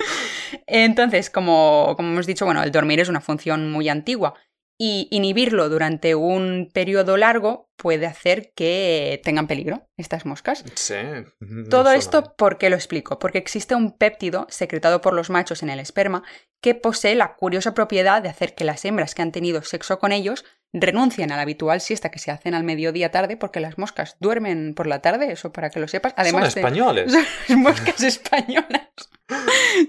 Entonces, 0.66 1.30
como, 1.30 1.94
como 1.96 2.10
hemos 2.10 2.26
dicho, 2.26 2.44
bueno, 2.44 2.62
el 2.62 2.72
dormir 2.72 3.00
es 3.00 3.08
una 3.08 3.20
función 3.20 3.70
muy 3.70 3.88
antigua 3.88 4.34
y 4.76 5.06
inhibirlo 5.12 5.68
durante 5.68 6.14
un 6.16 6.68
periodo 6.72 7.16
largo 7.16 7.70
puede 7.76 8.06
hacer 8.06 8.52
que 8.54 9.20
tengan 9.22 9.46
peligro 9.46 9.86
estas 9.96 10.26
moscas. 10.26 10.64
Sí. 10.74 10.94
no 11.40 11.68
Todo 11.68 11.84
suena 11.84 11.98
esto. 11.98 12.34
¿por 12.36 12.58
qué 12.58 12.70
lo 12.70 12.76
explico? 12.76 13.18
Porque 13.18 13.38
existe 13.38 13.74
un 13.74 13.96
péptido 13.96 14.46
secretado 14.50 15.00
por 15.00 15.14
los 15.14 15.30
machos 15.30 15.62
en 15.62 15.70
el 15.70 15.78
esperma 15.78 16.24
que 16.60 16.74
posee 16.74 17.14
la 17.14 17.34
curiosa 17.36 17.72
propiedad 17.74 18.20
de 18.22 18.28
hacer 18.30 18.54
que 18.54 18.64
las 18.64 18.84
hembras 18.84 19.14
que 19.14 19.22
han 19.22 19.32
tenido 19.32 19.62
sexo 19.62 19.98
con 19.98 20.10
ellos 20.12 20.44
renuncien 20.72 21.30
a 21.30 21.36
la 21.36 21.42
habitual 21.42 21.80
siesta 21.80 22.10
que 22.10 22.18
se 22.18 22.32
hacen 22.32 22.52
al 22.54 22.64
mediodía 22.64 23.12
tarde 23.12 23.36
porque 23.36 23.60
las 23.60 23.78
moscas 23.78 24.16
duermen 24.18 24.74
por 24.74 24.88
la 24.88 25.00
tarde, 25.00 25.30
eso 25.30 25.52
para 25.52 25.70
que 25.70 25.78
lo 25.78 25.86
sepas. 25.86 26.14
Además 26.16 26.46
Son 26.52 26.54
de- 26.54 26.60
españoles. 26.60 27.14
Son 27.46 27.60
moscas 27.60 28.02
españolas. 28.02 28.88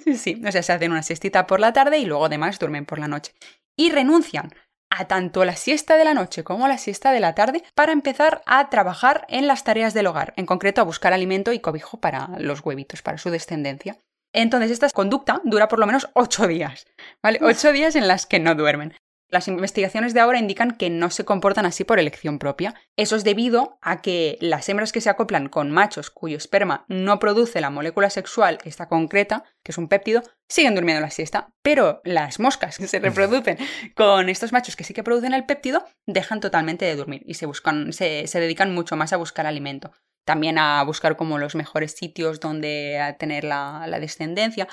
Sí, 0.04 0.16
sí. 0.16 0.42
O 0.48 0.52
sea, 0.52 0.62
se 0.62 0.74
hacen 0.74 0.92
una 0.92 1.02
siestita 1.02 1.48
por 1.48 1.60
la 1.60 1.74
tarde 1.74 1.98
y 1.98 2.06
luego 2.06 2.26
además 2.26 2.60
duermen 2.60 2.86
por 2.86 3.00
la 3.00 3.08
noche. 3.08 3.34
Y 3.76 3.90
renuncian 3.92 4.54
a 4.90 5.06
tanto 5.06 5.46
la 5.46 5.56
siesta 5.56 5.98
de 5.98 6.06
la 6.06 6.14
noche 6.14 6.44
como 6.44 6.68
la 6.68 6.78
siesta 6.78 7.12
de 7.12 7.20
la 7.20 7.36
tarde 7.36 7.64
para 7.76 7.92
empezar 7.92 8.42
a 8.46 8.70
trabajar 8.70 9.26
en 9.30 9.48
las 9.48 9.64
tareas 9.64 9.94
del 9.94 10.08
hogar, 10.08 10.34
en 10.38 10.46
concreto 10.46 10.82
a 10.82 10.86
buscar 10.86 11.14
alimento 11.14 11.52
y 11.54 11.60
cobijo 11.60 12.00
para 12.00 12.30
los 12.40 12.66
huevitos, 12.66 13.02
para 13.02 13.18
su 13.18 13.30
descendencia. 13.30 13.98
Entonces, 14.34 14.72
esta 14.72 14.90
conducta 14.90 15.42
dura 15.46 15.68
por 15.68 15.80
lo 15.80 15.86
menos 15.86 16.10
ocho 16.14 16.46
días, 16.48 16.86
¿vale? 17.24 17.40
Ocho 17.42 17.72
días 17.72 17.96
en 17.96 18.08
las 18.08 18.26
que 18.26 18.40
no 18.40 18.54
duermen. 18.54 18.94
Las 19.30 19.48
investigaciones 19.48 20.14
de 20.14 20.20
ahora 20.20 20.40
indican 20.40 20.72
que 20.72 20.90
no 20.90 21.10
se 21.10 21.26
comportan 21.26 21.66
así 21.66 21.84
por 21.84 22.00
elección 22.00 22.38
propia. 22.38 22.76
Eso 22.96 23.16
es 23.16 23.24
debido 23.24 23.80
a 23.82 24.02
que 24.02 24.38
las 24.40 24.70
hembras 24.70 24.92
que 24.92 25.02
se 25.02 25.10
acoplan 25.10 25.50
con 25.50 25.72
machos 25.72 26.12
cuyo 26.12 26.38
esperma 26.38 26.86
no 26.88 27.20
produce 27.20 27.60
la 27.60 27.72
molécula 27.72 28.10
sexual, 28.10 28.60
esta 28.66 28.88
concreta, 28.88 29.44
que 29.64 29.72
es 29.72 29.78
un 29.78 29.88
péptido, 29.88 30.22
siguen 30.48 30.76
durmiendo 30.76 31.02
la 31.02 31.10
siesta. 31.10 31.50
Pero 31.64 32.02
las 32.04 32.40
moscas 32.40 32.78
que 32.78 32.88
se 32.88 33.00
reproducen 33.00 33.58
con 33.96 34.30
estos 34.30 34.54
machos 34.54 34.76
que 34.76 34.84
sí 34.84 34.94
que 34.94 35.04
producen 35.04 35.34
el 35.34 35.46
péptido 35.46 35.86
dejan 36.06 36.40
totalmente 36.40 36.86
de 36.86 36.96
dormir 36.96 37.24
y 37.26 37.34
se, 37.34 37.48
buscan, 37.48 37.94
se, 37.94 38.28
se 38.28 38.40
dedican 38.40 38.74
mucho 38.74 38.96
más 38.96 39.12
a 39.12 39.18
buscar 39.18 39.48
alimento. 39.48 39.92
También 40.26 40.58
a 40.58 40.84
buscar 40.84 41.16
como 41.16 41.38
los 41.38 41.56
mejores 41.56 41.94
sitios 41.94 42.40
donde 42.40 43.16
tener 43.18 43.44
la, 43.44 43.86
la 43.88 44.00
descendencia. 44.00 44.68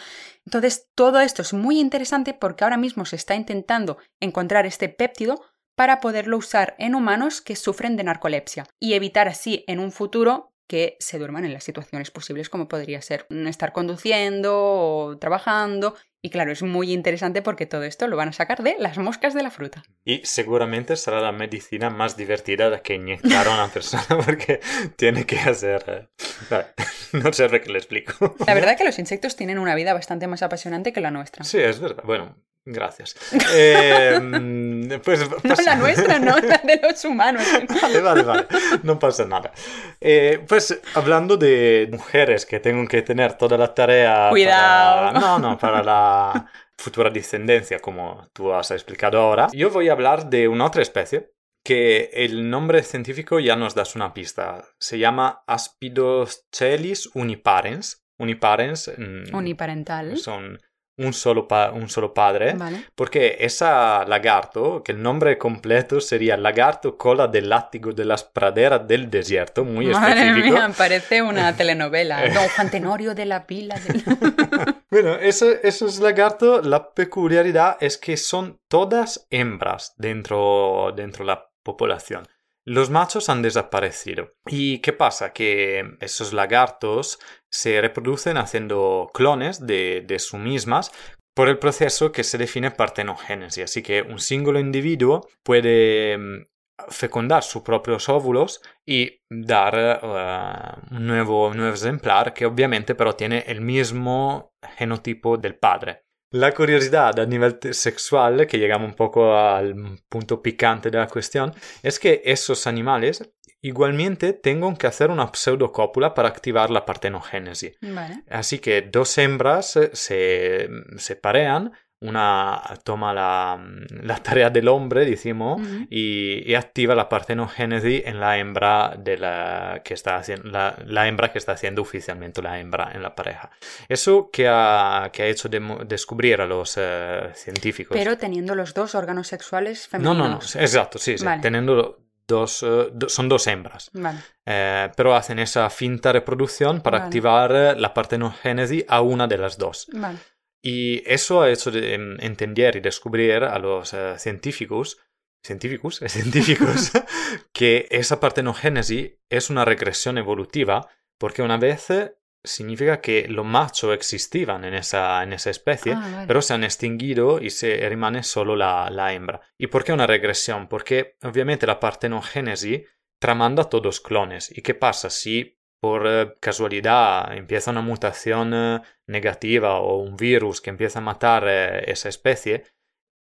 Entonces, 0.45 0.89
todo 0.95 1.21
esto 1.21 1.43
es 1.43 1.53
muy 1.53 1.79
interesante 1.79 2.35
porque 2.35 2.65
ahora 2.65 2.77
mismo 2.77 3.05
se 3.05 3.17
está 3.17 3.35
intentando 3.35 3.99
encontrar 4.21 4.67
este 4.67 4.89
péptido 4.89 5.41
para 5.77 6.01
poderlo 6.01 6.37
usar 6.37 6.75
en 6.79 6.95
humanos 6.95 7.41
que 7.41 7.57
sufren 7.57 7.97
de 7.97 8.05
narcolepsia 8.05 8.67
y 8.79 8.95
evitar 8.95 9.29
así 9.29 9.65
en 9.67 9.79
un 9.79 9.93
futuro 9.93 10.52
que 10.67 10.97
se 11.01 11.19
duerman 11.19 11.45
en 11.45 11.53
las 11.53 11.65
situaciones 11.65 12.11
posibles 12.11 12.49
como 12.49 12.69
podría 12.69 13.03
ser 13.03 13.27
estar 13.31 13.73
conduciendo 13.73 14.53
o 14.55 15.19
trabajando. 15.19 15.95
Y 16.25 16.31
claro, 16.31 16.53
es 16.53 16.63
muy 16.63 16.93
interesante 16.93 17.43
porque 17.43 17.67
todo 17.67 17.83
esto 17.83 18.07
lo 18.07 18.17
van 18.17 18.29
a 18.29 18.33
sacar 18.33 18.63
de 18.63 18.77
las 18.79 18.97
moscas 18.97 19.35
de 19.35 19.43
la 19.43 19.51
fruta. 19.51 19.83
Y 20.05 20.21
seguramente 20.25 20.97
será 20.97 21.21
la 21.21 21.33
medicina 21.33 21.91
más 21.91 22.17
divertida 22.17 22.71
de 22.71 22.81
que 22.81 22.95
inyectar 22.95 23.49
a 23.49 23.55
una 23.55 23.69
persona 23.73 24.05
porque 24.25 24.61
tiene 24.97 25.27
que 25.27 25.39
hacer... 25.39 26.09
eh, 26.51 26.65
No 27.13 27.33
sé 27.33 27.49
qué 27.61 27.71
le 27.71 27.79
explico. 27.79 28.35
La 28.47 28.55
verdad 28.55 28.77
que 28.77 28.85
los 28.85 28.99
insectos 28.99 29.37
tienen 29.37 29.59
una 29.59 29.75
vida 29.75 29.93
bastante 29.93 30.27
más 30.27 30.43
apasionante 30.43 30.93
que 30.93 31.01
la 31.01 31.11
nuestra. 31.11 31.45
Sí, 31.45 31.59
es 31.59 31.79
verdad. 31.81 32.03
Bueno, 32.05 32.37
gracias. 32.65 33.17
Eh, 33.55 35.01
pues, 35.05 35.29
No 35.45 35.55
pasa- 35.57 35.63
la 35.63 35.75
nuestra, 35.77 36.19
no 36.19 36.39
la 36.39 36.59
de 36.59 36.81
los 36.83 37.05
humanos. 37.05 37.43
Vale, 37.83 38.01
vale, 38.01 38.23
vale. 38.23 38.47
No 38.83 38.99
pasa 38.99 39.25
nada. 39.25 39.53
Eh, 40.01 40.45
pues 40.49 40.81
hablando 40.95 41.37
de 41.37 41.89
mujeres 41.93 42.47
que 42.47 42.61
tengo 42.61 42.87
que 42.89 43.03
tener 43.03 43.35
toda 43.35 43.57
la 43.59 43.73
tarea. 43.75 44.29
Cuidado. 44.31 45.13
para- 45.13 45.21
No, 45.21 45.39
no, 45.39 45.59
para 45.59 45.83
la 45.83 46.51
futura 46.79 47.11
descendencia, 47.11 47.79
como 47.81 48.29
tú 48.33 48.53
has 48.53 48.71
explicado 48.71 49.19
ahora. 49.21 49.49
Yo 49.53 49.71
voy 49.71 49.89
a 49.89 49.93
hablar 49.93 50.29
de 50.31 50.49
una 50.49 50.67
otra 50.67 50.83
especie 50.83 51.31
que 51.65 52.11
el 52.13 52.51
nombre 52.51 52.83
científico 52.83 53.39
ya 53.39 53.55
nos 53.55 53.75
das 53.77 53.95
una 53.95 54.13
pista. 54.13 54.65
Se 54.81 54.99
llama 54.99 55.45
Aspidoscelis 55.47 57.11
uniparens. 57.15 58.05
Uniparens 58.19 58.91
mm, 58.97 59.35
Uniparental. 59.35 60.17
son 60.17 60.61
un 60.99 61.13
solo, 61.15 61.49
pa- 61.49 61.71
un 61.73 61.89
solo 61.89 62.13
padre. 62.13 62.53
Vale. 62.55 62.85
Porque 62.95 63.37
esa 63.41 64.05
lagarto, 64.07 64.83
que 64.83 64.93
el 64.93 65.03
nombre 65.03 65.39
completo 65.39 66.01
sería 66.01 66.37
lagarto 66.37 66.97
cola 66.99 67.29
del 67.29 67.49
látigo 67.49 67.93
de 67.93 68.05
las 68.05 68.25
praderas 68.25 68.87
del 68.87 69.11
desierto, 69.11 69.65
muy 69.65 69.87
Madre 69.87 70.21
específico. 70.29 70.55
mía, 70.57 70.71
parece 70.77 71.23
una 71.23 71.57
telenovela. 71.57 72.29
Don 72.29 72.47
Juan 72.49 72.71
Tenorio 72.71 73.15
de 73.15 73.25
la 73.27 73.47
pila. 73.47 73.77
del- 73.81 74.05
Bueno, 74.91 75.15
eso- 75.15 75.51
esos 75.63 75.99
lagartos, 76.01 76.67
la 76.67 76.91
peculiaridad 76.93 77.79
es 77.81 77.97
que 77.97 78.19
son 78.19 78.61
todas 78.69 79.27
hembras 79.31 79.95
dentro, 79.97 80.93
dentro 80.95 81.25
de 81.25 81.29
la 81.33 81.49
población. 81.63 82.29
Los 82.65 82.91
machos 82.91 83.29
han 83.29 83.43
desaparecido. 83.43 84.35
¿Y 84.47 84.79
qué 84.79 84.93
pasa? 84.93 85.33
Que 85.33 85.97
esos 86.01 86.33
lagartos 86.33 87.19
se 87.51 87.81
reproducen 87.81 88.37
haciendo 88.37 89.11
clones 89.13 89.67
de, 89.67 90.05
de 90.07 90.21
mismas 90.39 90.93
por 91.35 91.49
el 91.49 91.59
proceso 91.59 92.13
que 92.13 92.25
se 92.25 92.39
define 92.39 92.71
partenogénesis. 92.71 93.65
Así 93.65 93.83
que 93.83 94.03
un 94.03 94.19
singlo 94.19 94.61
individuo 94.61 95.27
puede 95.43 96.17
mm, 96.19 96.47
fecundar 96.89 97.43
sus 97.43 97.63
propios 97.63 98.09
óvulos 98.09 98.61
y 98.87 99.21
dar 99.29 99.75
eh, 99.77 100.95
un, 100.95 101.07
nuevo, 101.07 101.49
un 101.49 101.57
nuevo 101.57 101.75
ejemplar 101.75 102.33
que 102.33 102.47
obviamente 102.47 102.95
pero 102.95 103.15
tiene 103.15 103.45
el 103.47 103.61
mismo 103.61 104.55
genotipo 104.77 105.37
del 105.37 105.57
padre. 105.57 106.05
La 106.33 106.53
curiosidad 106.53 107.19
a 107.19 107.27
nivel 107.27 107.59
sexual, 107.73 108.47
que 108.47 108.59
llegamos 108.59 108.89
un 108.89 108.95
poco 108.95 109.37
al 109.37 109.75
punto 110.09 110.43
picante 110.43 110.91
de 110.91 110.99
la 110.99 111.07
cuestión, 111.07 111.55
es 111.83 111.99
que 111.99 112.23
esos 112.25 112.67
animales 112.67 113.23
igualmente 113.61 114.33
tengan 114.33 114.77
que 114.77 114.87
hacer 114.87 115.11
una 115.11 115.31
pseudocópula 115.33 116.15
para 116.15 116.29
activar 116.29 116.71
la 116.71 116.85
partenogénesis. 116.85 117.77
Vale. 117.81 118.25
Así 118.29 118.59
que 118.59 118.83
dos 118.83 119.17
hembras 119.19 119.77
eh, 119.77 119.91
se, 119.93 120.69
se 120.97 121.17
parean, 121.17 121.73
una 122.03 122.61
toma 122.85 123.13
la, 123.13 123.59
la 124.03 124.17
tarea 124.17 124.51
del 124.51 124.69
hombre, 124.69 125.05
decimos, 125.05 125.61
y, 125.89 126.43
y 126.51 126.55
activa 126.55 126.95
la 126.95 127.09
partenogénesis 127.09 128.03
en 128.05 128.21
la 128.21 128.39
hembra 128.39 128.95
de 128.99 129.17
la 129.19 129.81
que 129.85 129.95
está 129.95 130.17
haciendo 130.17 130.51
la, 130.51 130.77
la 130.85 131.07
hembra 131.09 131.33
que 131.33 131.39
está 131.39 131.53
haciendo 131.53 131.83
oficialmente 131.83 132.43
la 132.43 132.59
hembra 132.59 132.91
en 132.93 133.03
la 133.03 133.15
pareja. 133.15 133.51
Eso 133.89 134.31
que 134.33 134.49
ha, 134.49 135.11
que 135.13 135.23
ha 135.23 135.27
hecho 135.27 135.49
descubrir 135.49 136.41
a 136.41 136.47
los 136.47 136.75
eh, 136.77 137.31
científicos. 137.35 137.97
Pero 137.97 138.19
teniendo 138.19 138.55
los 138.55 138.75
dos 138.75 138.95
órganos 138.95 139.29
sexuales 139.29 139.87
no, 139.87 139.91
femeninos. 139.91 140.19
no, 140.19 140.29
no, 140.29 140.65
exacto, 140.67 140.99
sí, 140.99 141.17
sí, 141.19 141.25
Vale. 141.25 141.41
teniendo 141.41 142.01
dos, 142.27 142.63
eh, 142.63 142.91
son 143.09 143.29
dos 143.29 143.47
hembras. 143.47 143.91
Vale. 143.93 144.19
Eh, 144.45 144.91
pero 144.97 145.15
hacen 145.15 145.39
esa 145.39 145.69
finta 145.71 146.13
reproducción 146.13 146.81
para 146.81 146.99
Vale. 146.99 147.07
activar 147.07 147.77
la 147.79 147.95
partenogénesis 147.95 148.85
a 148.89 149.01
una 149.03 149.27
de 149.27 149.39
las 149.39 149.57
dos. 149.57 149.87
Vale. 149.93 150.19
Y 150.63 151.03
eso 151.11 151.43
ha 151.43 151.51
hecho 151.51 151.71
de, 151.71 151.95
entender 151.95 152.77
y 152.77 152.81
descubrir 152.81 153.43
a 153.45 153.59
los 153.59 153.93
eh, 153.95 154.15
científicos, 154.19 154.99
científicos, 155.45 155.97
científicos 156.07 156.93
que 157.53 157.89
esa 157.91 158.21
partenogénesis 158.21 159.13
es 159.29 159.51
una 159.51 159.65
regresión 159.65 160.19
evolutiva 160.19 160.89
porque 161.19 161.43
una 161.43 161.57
vez 161.57 161.91
eh, 161.91 162.15
significa 162.45 163.01
que 163.01 163.27
los 163.29 163.45
machos 163.45 163.93
existían 163.95 164.65
en 164.65 164.75
esa, 164.75 165.23
en 165.23 165.33
esa 165.33 165.51
especie, 165.51 165.93
Ah, 165.95 166.11
vale. 166.13 166.27
pero 166.27 166.43
se 166.43 166.55
han 166.55 166.65
extinguido 166.65 167.41
y 167.41 167.51
se 167.51 167.89
rimane 167.89 168.23
solo 168.23 168.57
la, 168.57 168.89
la 168.91 169.13
hembra. 169.13 169.41
¿Y 169.59 169.67
por 169.69 169.85
qué 169.85 169.93
una 169.93 170.07
regresión? 170.07 170.69
Porque 170.69 171.17
obviamente 171.23 171.67
la 171.67 171.81
partenogénesis 171.81 172.83
tramanda 173.21 173.69
todos 173.69 174.01
clones. 174.01 174.51
¿Y 174.57 174.63
qué 174.63 174.75
pasa 174.75 175.11
si 175.11 175.59
por 175.83 176.07
eh, 176.07 176.35
casualidad 176.39 177.37
empieza 177.37 177.73
una 177.73 177.81
mutación 177.81 178.53
eh, 178.55 178.81
negativa 179.09 179.81
o 179.81 179.99
un 179.99 180.17
virus 180.17 180.61
que 180.61 180.71
empieza 180.71 181.01
a 181.01 181.03
matar 181.03 181.45
eh, 181.49 181.91
esa 181.91 182.09
especie? 182.09 182.65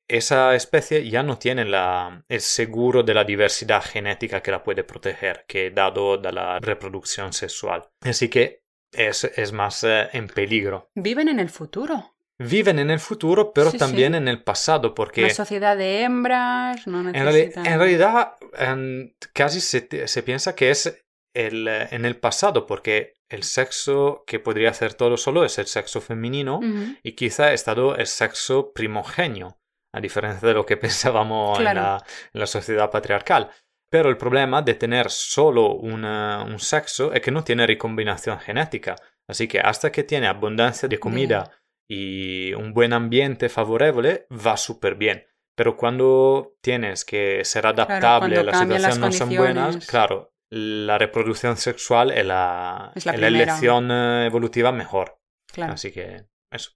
Esa 0.08 0.54
especie 0.54 1.08
ya 1.08 1.22
no 1.22 1.38
tiene 1.38 1.64
la- 1.64 2.22
el 2.28 2.40
seguro 2.40 3.02
de 3.02 3.14
la 3.14 3.24
diversidad 3.24 3.82
genética 3.82 4.42
que 4.42 4.50
la 4.50 4.62
puede 4.62 4.84
proteger, 4.84 5.44
que 5.48 5.68
es 5.68 5.74
dado 5.74 6.18
de 6.18 6.32
la 6.32 6.58
reproducción 6.58 7.32
sexual. 7.32 7.88
Así 8.02 8.28
que 8.28 8.62
es, 8.92 9.24
es 9.24 9.52
más 9.52 9.84
en 9.84 10.26
peligro. 10.28 10.90
Viven 10.96 11.28
en 11.28 11.40
el 11.40 11.48
futuro. 11.48 12.14
Viven 12.38 12.78
en 12.78 12.90
el 12.90 12.98
futuro, 13.00 13.52
pero 13.52 13.70
Sí, 13.70 13.78
también 13.78 14.12
sí. 14.12 14.16
en 14.18 14.26
el 14.28 14.42
pasado, 14.42 14.94
porque 14.94 15.24
Una 15.24 15.34
sociedad 15.34 15.76
de 15.76 16.02
hembras, 16.02 16.86
no 16.86 17.00
en, 17.00 17.12
necesitan... 17.12 17.66
en 17.66 17.78
realidad 17.78 18.32
em, 18.58 19.12
casi 19.32 19.60
se 19.60 20.22
piensa 20.22 20.54
que 20.54 20.70
es 20.70 21.04
el, 21.34 21.68
eh, 21.68 21.88
en 21.92 22.04
el 22.04 22.16
pasado, 22.16 22.66
porque 22.66 23.14
el 23.28 23.42
sexo 23.44 24.24
que 24.26 24.40
podría 24.40 24.70
hacer 24.70 24.94
todo 24.94 25.16
solo 25.16 25.44
es 25.44 25.58
el 25.58 25.66
sexo 25.66 26.00
femenino 26.00 26.60
y 27.02 27.12
quizá 27.12 27.46
ha 27.46 27.52
estado 27.52 27.94
el 27.96 28.06
sexo 28.06 28.72
primogenio, 28.72 29.58
a 29.94 30.00
diferencia 30.00 30.48
de 30.48 30.54
lo 30.54 30.66
que 30.66 30.76
pensábamos 30.76 31.58
en, 31.58 31.64
Claro. 31.64 31.80
la, 31.80 32.04
en 32.34 32.40
la 32.40 32.46
sociedad 32.46 32.90
patriarcal. 32.90 33.50
Pero 33.92 34.08
el 34.08 34.16
problema 34.16 34.62
de 34.62 34.74
tener 34.74 35.10
solo 35.10 35.72
una- 35.74 36.44
un 36.44 36.58
sexo 36.60 37.12
es 37.12 37.20
que 37.20 37.30
no 37.32 37.42
tiene 37.44 37.66
recombinación 37.66 38.38
genética. 38.38 38.96
Así 39.28 39.46
que 39.48 39.60
hasta 39.60 39.90
que 39.92 40.04
tiene 40.04 40.26
abundancia 40.28 40.88
de 40.88 40.98
comida 40.98 41.50
y 41.88 42.52
un 42.54 42.72
buen 42.72 42.92
ambiente 42.92 43.48
favorable, 43.48 44.26
va 44.30 44.56
súper 44.56 44.94
bien. 44.94 45.26
Pero 45.56 45.76
cuando 45.76 46.54
tienes 46.60 47.04
que 47.04 47.44
ser 47.44 47.66
adaptable, 47.66 48.36
cuando 48.36 48.42
las 48.44 48.58
situaciones 48.60 48.98
no 48.98 49.12
son 49.12 49.36
buenas, 49.36 49.86
claro, 49.86 50.32
la 50.50 50.98
reproducción 50.98 51.56
sexual 51.56 52.10
es 52.10 52.26
la, 52.26 52.92
Es 52.94 53.06
la 53.06 53.12
es 53.12 53.20
la 53.20 53.28
elección 53.28 53.90
eh, 53.90 54.26
evolutiva 54.26 54.72
mejor. 54.72 55.20
Claro. 55.52 55.74
Así 55.74 55.92
que 55.92 56.26
eso. 56.50 56.72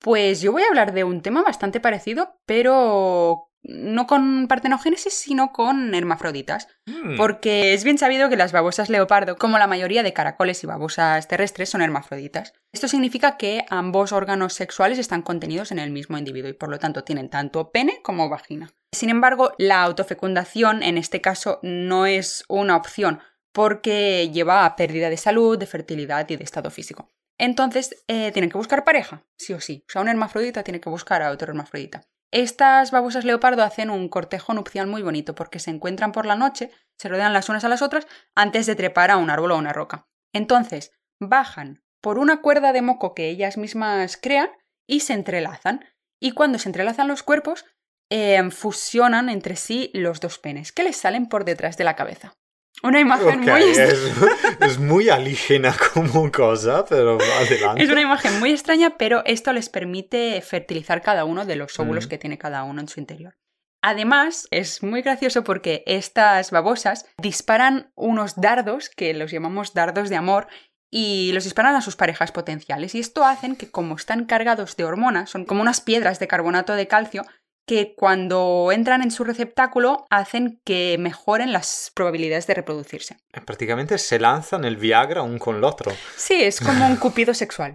Pues 0.00 0.40
yo 0.40 0.50
voy 0.50 0.62
a 0.62 0.68
hablar 0.68 0.92
de 0.92 1.04
un 1.04 1.22
tema 1.22 1.42
bastante 1.42 1.78
parecido, 1.78 2.40
pero 2.44 3.51
no 3.64 4.06
con 4.06 4.48
partenogénesis, 4.48 5.14
sino 5.14 5.52
con 5.52 5.94
hermafroditas. 5.94 6.68
Mm, 6.86 7.16
Porque 7.16 7.74
es 7.74 7.84
bien 7.84 7.98
sabido 7.98 8.28
que 8.28 8.36
las 8.36 8.52
babosas 8.52 8.88
leopardo, 8.88 9.36
como 9.36 9.58
la 9.58 9.66
mayoría 9.66 10.02
de 10.02 10.12
caracoles 10.12 10.62
y 10.62 10.66
babosas 10.66 11.28
terrestres, 11.28 11.70
son 11.70 11.82
hermafroditas. 11.82 12.54
Esto 12.72 12.88
significa 12.88 13.36
que 13.36 13.64
ambos 13.70 14.12
órganos 14.12 14.54
sexuales 14.54 14.98
están 14.98 15.22
contenidos 15.22 15.70
en 15.72 15.78
el 15.78 15.90
mismo 15.90 16.18
individuo 16.18 16.50
y 16.50 16.54
por 16.54 16.70
lo 16.70 16.78
tanto 16.78 17.04
tienen 17.04 17.30
tanto 17.30 17.70
pene 17.70 18.00
como 18.02 18.28
vagina. 18.28 18.72
Sin 18.92 19.10
embargo, 19.10 19.52
la 19.58 19.82
autofecundación 19.82 20.82
en 20.82 20.98
este 20.98 21.20
caso 21.20 21.60
no 21.62 22.06
es 22.06 22.44
una 22.48 22.76
opción 22.76 23.20
porque 23.52 24.30
lleva 24.32 24.64
a 24.64 24.76
pérdida 24.76 25.10
de 25.10 25.16
salud, 25.16 25.58
de 25.58 25.66
fertilidad 25.66 26.28
y 26.28 26.36
de 26.36 26.44
estado 26.44 26.70
físico. 26.70 27.08
Entonces, 27.38 28.04
eh, 28.08 28.30
tienen 28.32 28.50
que 28.50 28.58
buscar 28.58 28.84
pareja, 28.84 29.24
sí 29.36 29.52
o 29.52 29.60
sí. 29.60 29.84
O 29.88 29.92
sea, 29.92 30.02
un 30.02 30.08
hermafrodita 30.08 30.62
tiene 30.62 30.80
que 30.80 30.90
buscar 30.90 31.22
a 31.22 31.30
otro 31.30 31.48
hermafrodita. 31.50 32.02
Estas 32.32 32.90
babosas 32.92 33.26
leopardo 33.26 33.62
hacen 33.62 33.90
un 33.90 34.08
cortejo 34.08 34.54
nupcial 34.54 34.86
muy 34.86 35.02
bonito 35.02 35.34
porque 35.34 35.58
se 35.58 35.70
encuentran 35.70 36.12
por 36.12 36.24
la 36.24 36.34
noche, 36.34 36.70
se 36.98 37.08
rodean 37.08 37.34
las 37.34 37.50
unas 37.50 37.62
a 37.64 37.68
las 37.68 37.82
otras 37.82 38.06
antes 38.34 38.64
de 38.64 38.74
trepar 38.74 39.10
a 39.10 39.18
un 39.18 39.28
árbol 39.28 39.52
o 39.52 39.54
a 39.54 39.58
una 39.58 39.74
roca. 39.74 40.08
Entonces, 40.32 40.92
bajan 41.20 41.82
por 42.00 42.18
una 42.18 42.40
cuerda 42.40 42.72
de 42.72 42.80
moco 42.80 43.14
que 43.14 43.28
ellas 43.28 43.58
mismas 43.58 44.16
crean 44.16 44.48
y 44.88 45.00
se 45.00 45.12
entrelazan. 45.12 45.84
Y 46.18 46.32
cuando 46.32 46.58
se 46.58 46.70
entrelazan 46.70 47.06
los 47.06 47.22
cuerpos, 47.22 47.66
eh, 48.10 48.42
fusionan 48.50 49.28
entre 49.28 49.56
sí 49.56 49.90
los 49.92 50.20
dos 50.20 50.38
penes 50.38 50.72
que 50.72 50.84
les 50.84 50.96
salen 50.96 51.28
por 51.28 51.44
detrás 51.44 51.76
de 51.76 51.84
la 51.84 51.96
cabeza. 51.96 52.34
Una 52.82 53.00
imagen 53.00 53.40
muy 53.40 53.62
es, 53.62 53.78
es 54.60 54.78
muy 54.78 55.08
alígena 55.08 55.74
como 55.94 56.30
cosa, 56.32 56.84
pero 56.84 57.18
adelante. 57.40 57.82
Es 57.82 57.88
una 57.90 58.00
imagen 58.00 58.40
muy 58.40 58.50
extraña, 58.50 58.96
pero 58.98 59.22
esto 59.24 59.52
les 59.52 59.68
permite 59.68 60.40
fertilizar 60.42 61.00
cada 61.00 61.24
uno 61.24 61.44
de 61.46 61.56
los 61.56 61.78
óvulos 61.78 62.06
Mm. 62.06 62.08
que 62.08 62.18
tiene 62.18 62.38
cada 62.38 62.64
uno 62.64 62.80
en 62.80 62.88
su 62.88 62.98
interior. 63.00 63.36
Además, 63.84 64.46
es 64.50 64.82
muy 64.82 65.02
gracioso 65.02 65.42
porque 65.42 65.82
estas 65.86 66.50
babosas 66.50 67.06
disparan 67.18 67.90
unos 67.96 68.40
dardos, 68.40 68.88
que 68.88 69.12
los 69.12 69.30
llamamos 69.32 69.74
dardos 69.74 70.08
de 70.08 70.16
amor, 70.16 70.46
y 70.88 71.32
los 71.32 71.44
disparan 71.44 71.74
a 71.74 71.80
sus 71.80 71.96
parejas 71.96 72.32
potenciales. 72.32 72.94
Y 72.94 73.00
esto 73.00 73.24
hacen 73.24 73.56
que, 73.56 73.70
como 73.70 73.96
están 73.96 74.26
cargados 74.26 74.76
de 74.76 74.84
hormonas, 74.84 75.30
son 75.30 75.46
como 75.46 75.62
unas 75.62 75.80
piedras 75.80 76.18
de 76.20 76.28
carbonato 76.28 76.74
de 76.74 76.86
calcio, 76.86 77.24
que 77.66 77.94
cuando 77.94 78.70
entran 78.72 79.02
en 79.02 79.10
su 79.10 79.24
receptáculo 79.24 80.06
hacen 80.10 80.60
que 80.64 80.96
mejoren 80.98 81.52
las 81.52 81.92
probabilidades 81.94 82.46
de 82.46 82.54
reproducirse. 82.54 83.18
Prácticamente 83.44 83.98
se 83.98 84.18
lanzan 84.18 84.64
el 84.64 84.76
Viagra 84.76 85.22
un 85.22 85.38
con 85.38 85.56
el 85.56 85.64
otro. 85.64 85.92
Sí, 86.16 86.42
es 86.42 86.60
como 86.60 86.86
un 86.86 86.96
cupido 86.96 87.34
sexual. 87.34 87.74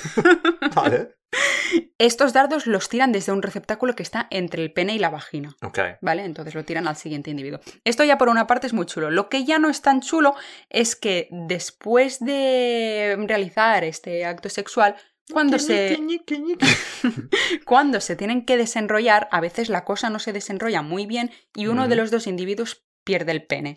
Vale. 0.74 1.16
Estos 1.98 2.32
dardos 2.32 2.66
los 2.66 2.88
tiran 2.88 3.12
desde 3.12 3.32
un 3.32 3.42
receptáculo 3.42 3.94
que 3.94 4.02
está 4.02 4.26
entre 4.30 4.62
el 4.62 4.72
pene 4.72 4.94
y 4.94 4.98
la 4.98 5.10
vagina. 5.10 5.56
Ok. 5.62 5.78
¿Vale? 6.00 6.24
Entonces 6.24 6.54
lo 6.54 6.64
tiran 6.64 6.86
al 6.86 6.96
siguiente 6.96 7.30
individuo. 7.30 7.60
Esto 7.84 8.04
ya 8.04 8.18
por 8.18 8.28
una 8.28 8.46
parte 8.46 8.66
es 8.66 8.72
muy 8.72 8.86
chulo. 8.86 9.10
Lo 9.10 9.28
que 9.28 9.44
ya 9.44 9.58
no 9.58 9.70
es 9.70 9.82
tan 9.82 10.00
chulo 10.00 10.34
es 10.68 10.94
que 10.96 11.28
después 11.30 12.20
de 12.20 13.16
realizar 13.26 13.84
este 13.84 14.24
acto 14.24 14.48
sexual, 14.48 14.96
cuando 15.30 15.58
se, 15.58 15.98
cuando 17.64 18.00
se 18.00 18.16
tienen 18.16 18.44
que 18.44 18.56
desenrollar, 18.56 19.28
a 19.30 19.40
veces 19.40 19.68
la 19.68 19.84
cosa 19.84 20.10
no 20.10 20.18
se 20.18 20.32
desenrolla 20.32 20.82
muy 20.82 21.06
bien 21.06 21.30
y 21.54 21.66
uno 21.66 21.88
de 21.88 21.96
los 21.96 22.10
dos 22.10 22.26
individuos 22.26 22.84
pierde 23.04 23.32
el 23.32 23.44
pene. 23.44 23.76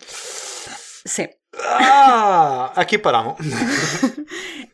Sí. 1.05 1.29
Ah, 1.57 2.73
aquí 2.75 2.97
paramos. 2.97 3.37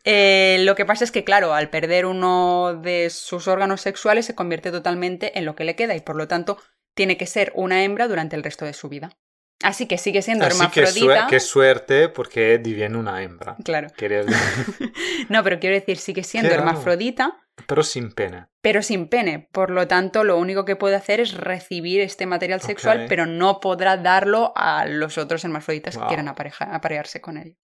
Eh, 0.04 0.56
lo 0.64 0.74
que 0.74 0.84
pasa 0.84 1.04
es 1.04 1.12
que, 1.12 1.22
claro, 1.22 1.54
al 1.54 1.70
perder 1.70 2.06
uno 2.06 2.74
de 2.74 3.08
sus 3.08 3.46
órganos 3.46 3.80
sexuales 3.80 4.26
se 4.26 4.34
convierte 4.34 4.72
totalmente 4.72 5.38
en 5.38 5.44
lo 5.44 5.54
que 5.54 5.62
le 5.62 5.76
queda 5.76 5.94
y 5.94 6.00
por 6.00 6.16
lo 6.16 6.26
tanto 6.26 6.58
tiene 6.94 7.16
que 7.16 7.26
ser 7.26 7.52
una 7.54 7.84
hembra 7.84 8.08
durante 8.08 8.34
el 8.34 8.42
resto 8.42 8.64
de 8.64 8.72
su 8.72 8.88
vida. 8.88 9.16
Así 9.62 9.86
que 9.86 9.98
sigue 9.98 10.22
siendo 10.22 10.44
Así 10.44 10.58
que, 10.70 10.80
hermafrodita. 10.80 11.20
sue- 11.22 11.26
qué 11.30 11.40
suerte 11.40 12.08
porque 12.08 12.58
diviene 12.58 12.96
una 12.98 13.22
hembra. 13.22 13.56
Claro. 13.64 13.88
Quería. 13.96 14.22
No, 15.28 15.42
pero 15.42 15.58
quiero 15.60 15.74
decir, 15.74 15.98
sigue 15.98 16.24
siendo 16.24 16.50
hermafrodita, 16.52 17.38
Pero 17.66 17.82
sin 17.82 18.12
pene. 18.12 18.46
pero 18.60 18.82
sin 18.82 19.08
pene. 19.08 19.48
Por 19.52 19.70
lo 19.70 19.86
tanto, 19.86 20.24
lo 20.24 20.36
único 20.38 20.64
que 20.64 20.76
puede 20.76 20.96
hacer 20.96 21.20
es 21.20 21.34
recibir 21.34 22.00
este 22.00 22.26
material 22.26 22.60
sexual, 22.60 23.06
pero 23.08 23.26
no 23.26 23.60
podrá 23.60 23.96
darlo 23.96 24.52
a 24.56 24.84
los 24.86 25.18
otros 25.18 25.44
hermafroditas 25.44 25.94
Wow. 25.94 26.04
que 26.04 26.08
quieran 26.08 26.28
apareja- 26.28 26.74
aparearse 26.74 27.20
con 27.20 27.36
él. 27.36 27.56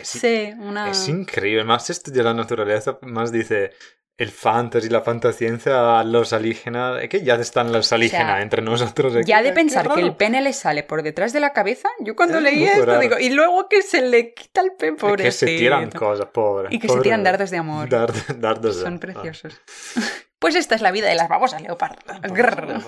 Es, 0.00 0.08
Sí, 0.08 0.52
una... 0.60 0.90
es 0.90 1.08
increíble. 1.08 1.64
Más 1.64 1.90
estudia 1.90 2.22
la 2.22 2.32
naturaleza, 2.34 2.98
más 3.02 3.32
dice 3.32 3.72
el 4.16 4.30
fantasy, 4.30 4.88
la 4.88 5.00
fantasciencia 5.00 6.04
los 6.04 6.32
alienígenas. 6.32 7.02
Es 7.02 7.08
que 7.08 7.22
ya 7.24 7.34
están 7.34 7.72
los 7.72 7.92
alienígenas 7.92 8.42
entre 8.42 8.62
nosotros. 8.62 9.14
es 9.16 9.26
Ya 9.26 9.38
que- 9.38 9.44
de 9.48 9.52
pensar 9.52 9.92
que 9.92 10.00
el 10.00 10.14
pene 10.16 10.40
le 10.40 10.52
sale 10.52 10.82
por 10.84 11.02
detrás 11.02 11.32
de 11.32 11.40
la 11.40 11.52
cabeza, 11.52 11.88
yo 12.00 12.14
cuando 12.14 12.38
Es 12.38 12.44
leí 12.44 12.64
esto 12.64 12.86
raro. 12.86 13.00
digo, 13.00 13.18
y 13.18 13.30
luego 13.30 13.68
que 13.68 13.82
se 13.82 14.02
le 14.02 14.32
quita 14.34 14.60
el 14.60 14.72
pene, 14.78 14.92
Es 14.96 15.00
pobre. 15.00 15.24
que 15.24 15.32
se 15.32 15.46
tiran 15.46 15.90
cosas, 15.90 16.26
pobre. 16.26 16.68
Y 16.70 16.78
que 16.78 16.86
se 16.86 16.92
pobre 16.94 17.02
tiran 17.02 17.20
bebé. 17.22 17.30
dardos 17.32 17.50
de 17.50 17.56
amor. 17.58 17.88
Dard- 17.88 18.36
dardos 18.38 18.76
de 18.76 18.82
Son 18.82 18.98
preciosos. 18.98 19.60
Pues 20.36 20.56
esta 20.56 20.74
es 20.74 20.82
la 20.82 20.90
vida 20.90 21.08
de 21.08 21.14
las 21.14 21.26
babosas 21.30 21.62
leopardo. 21.62 21.96
Grrr. 22.22 22.78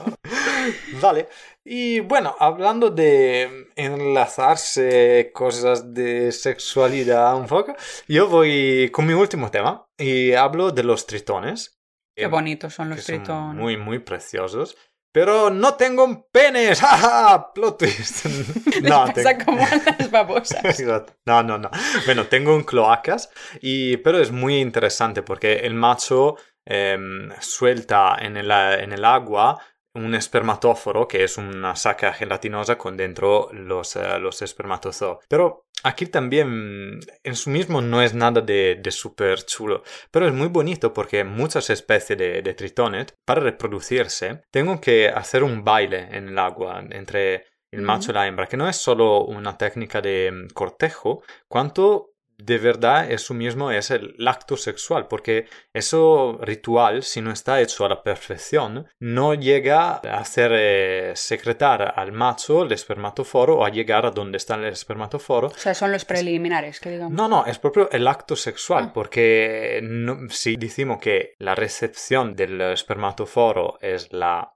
Vale, 1.00 1.26
y 1.64 2.00
bueno, 2.00 2.36
hablando 2.38 2.90
de 2.90 3.68
enlazarse 3.76 5.30
cosas 5.32 5.94
de 5.94 6.32
sexualidad 6.32 7.34
un 7.34 7.46
poco, 7.46 7.74
yo 8.08 8.28
voy 8.28 8.90
con 8.92 9.06
mi 9.06 9.14
último 9.14 9.50
tema 9.50 9.85
y 9.98 10.32
hablo 10.34 10.70
de 10.70 10.82
los 10.84 11.06
tritones. 11.06 11.78
Qué 12.16 12.24
Eh, 12.24 12.26
bonitos 12.28 12.74
son 12.74 12.90
los 12.90 13.00
son 13.02 13.16
tritones. 13.16 13.60
Muy, 13.62 13.76
muy 13.76 13.98
preciosos. 13.98 14.76
Pero 15.12 15.48
no 15.48 15.74
tengo 15.76 16.28
penes, 16.30 16.78
¡Ja, 16.82 16.98
ja! 16.98 17.52
Plot 17.54 17.78
twist. 17.78 18.26
No, 18.82 19.06
pasa 19.06 19.14
tengo- 19.14 19.44
como 19.46 19.62
a 19.64 19.68
las 19.98 20.10
babosas. 20.10 20.82
No, 21.26 21.42
no, 21.42 21.56
no. 21.58 21.70
Bueno, 22.04 22.26
tengo 22.26 22.54
un 22.54 22.64
cloacas, 22.64 23.30
y, 23.60 23.96
pero 23.98 24.18
es 24.18 24.30
muy 24.30 24.58
interesante 24.58 25.22
porque 25.22 25.54
el 25.60 25.72
macho 25.74 26.36
em, 26.66 27.30
suelta 27.40 28.16
en 28.20 28.36
el, 28.36 28.50
en 28.50 28.92
el 28.92 29.04
agua 29.04 29.58
un 29.96 30.14
espermatóforo, 30.14 31.08
que 31.08 31.24
es 31.24 31.36
una 31.38 31.74
saca 31.74 32.12
gelatinosa 32.12 32.76
con 32.78 32.96
dentro 32.96 33.48
los, 33.52 33.96
eh, 33.96 34.18
los 34.18 34.42
espermatozoos. 34.42 35.18
Pero 35.28 35.66
aquí 35.82 36.06
también 36.06 37.00
en 37.24 37.36
su 37.36 37.50
mismo 37.50 37.80
no 37.80 38.02
es 38.02 38.14
nada 38.14 38.40
de, 38.40 38.78
de 38.82 38.90
súper 38.90 39.44
chulo, 39.44 39.82
pero 40.10 40.26
es 40.26 40.32
muy 40.32 40.48
bonito 40.48 40.92
porque 40.92 41.24
muchas 41.24 41.70
especies 41.70 42.18
de, 42.18 42.42
de 42.42 42.54
tritones, 42.54 43.06
para 43.24 43.40
reproducirse, 43.40 44.42
tengo 44.50 44.80
que 44.80 45.08
hacer 45.08 45.42
un 45.42 45.64
baile 45.64 46.08
en 46.12 46.28
el 46.28 46.38
agua 46.38 46.84
entre 46.90 47.46
el 47.72 47.82
macho 47.82 48.10
y 48.10 48.14
la 48.14 48.26
hembra, 48.26 48.46
que 48.46 48.56
no 48.56 48.68
es 48.68 48.76
solo 48.76 49.24
una 49.24 49.56
técnica 49.56 50.00
de 50.00 50.30
mm, 50.32 50.48
cortejo, 50.54 51.22
cuanto 51.48 52.10
de 52.38 52.58
verdad 52.58 53.10
eso 53.10 53.32
mismo 53.34 53.70
es 53.70 53.90
el 53.90 54.14
acto 54.26 54.56
sexual, 54.56 55.08
porque 55.08 55.46
eso 55.72 56.38
ritual, 56.42 57.02
si 57.02 57.20
no 57.22 57.30
está 57.32 57.60
hecho 57.60 57.84
a 57.84 57.88
la 57.88 58.02
perfección, 58.02 58.86
no 59.00 59.34
llega 59.34 59.92
a 60.04 60.18
hacer 60.18 60.52
eh, 60.54 61.12
secretar 61.14 61.94
al 61.96 62.12
macho 62.12 62.62
el 62.64 62.72
espermatoforo 62.72 63.56
o 63.58 63.64
a 63.64 63.70
llegar 63.70 64.04
a 64.06 64.10
donde 64.10 64.36
está 64.36 64.54
el 64.56 64.64
espermatoforo. 64.64 65.48
O 65.48 65.50
sea, 65.58 65.74
son 65.74 65.92
los 65.92 66.04
preliminares, 66.04 66.78
que 66.80 66.90
digamos. 66.90 67.12
No, 67.12 67.28
no, 67.28 67.46
es 67.46 67.58
proprio 67.58 67.88
el 67.90 68.06
acto 68.06 68.36
sexual, 68.36 68.84
Ah. 68.88 68.92
porque 68.92 69.80
no- 69.82 70.28
si 70.28 70.56
decimos 70.56 70.98
que 71.00 71.34
la 71.38 71.54
recepción 71.54 72.34
del 72.36 72.60
espermatoforo 72.60 73.78
es 73.80 74.12
la 74.12 74.52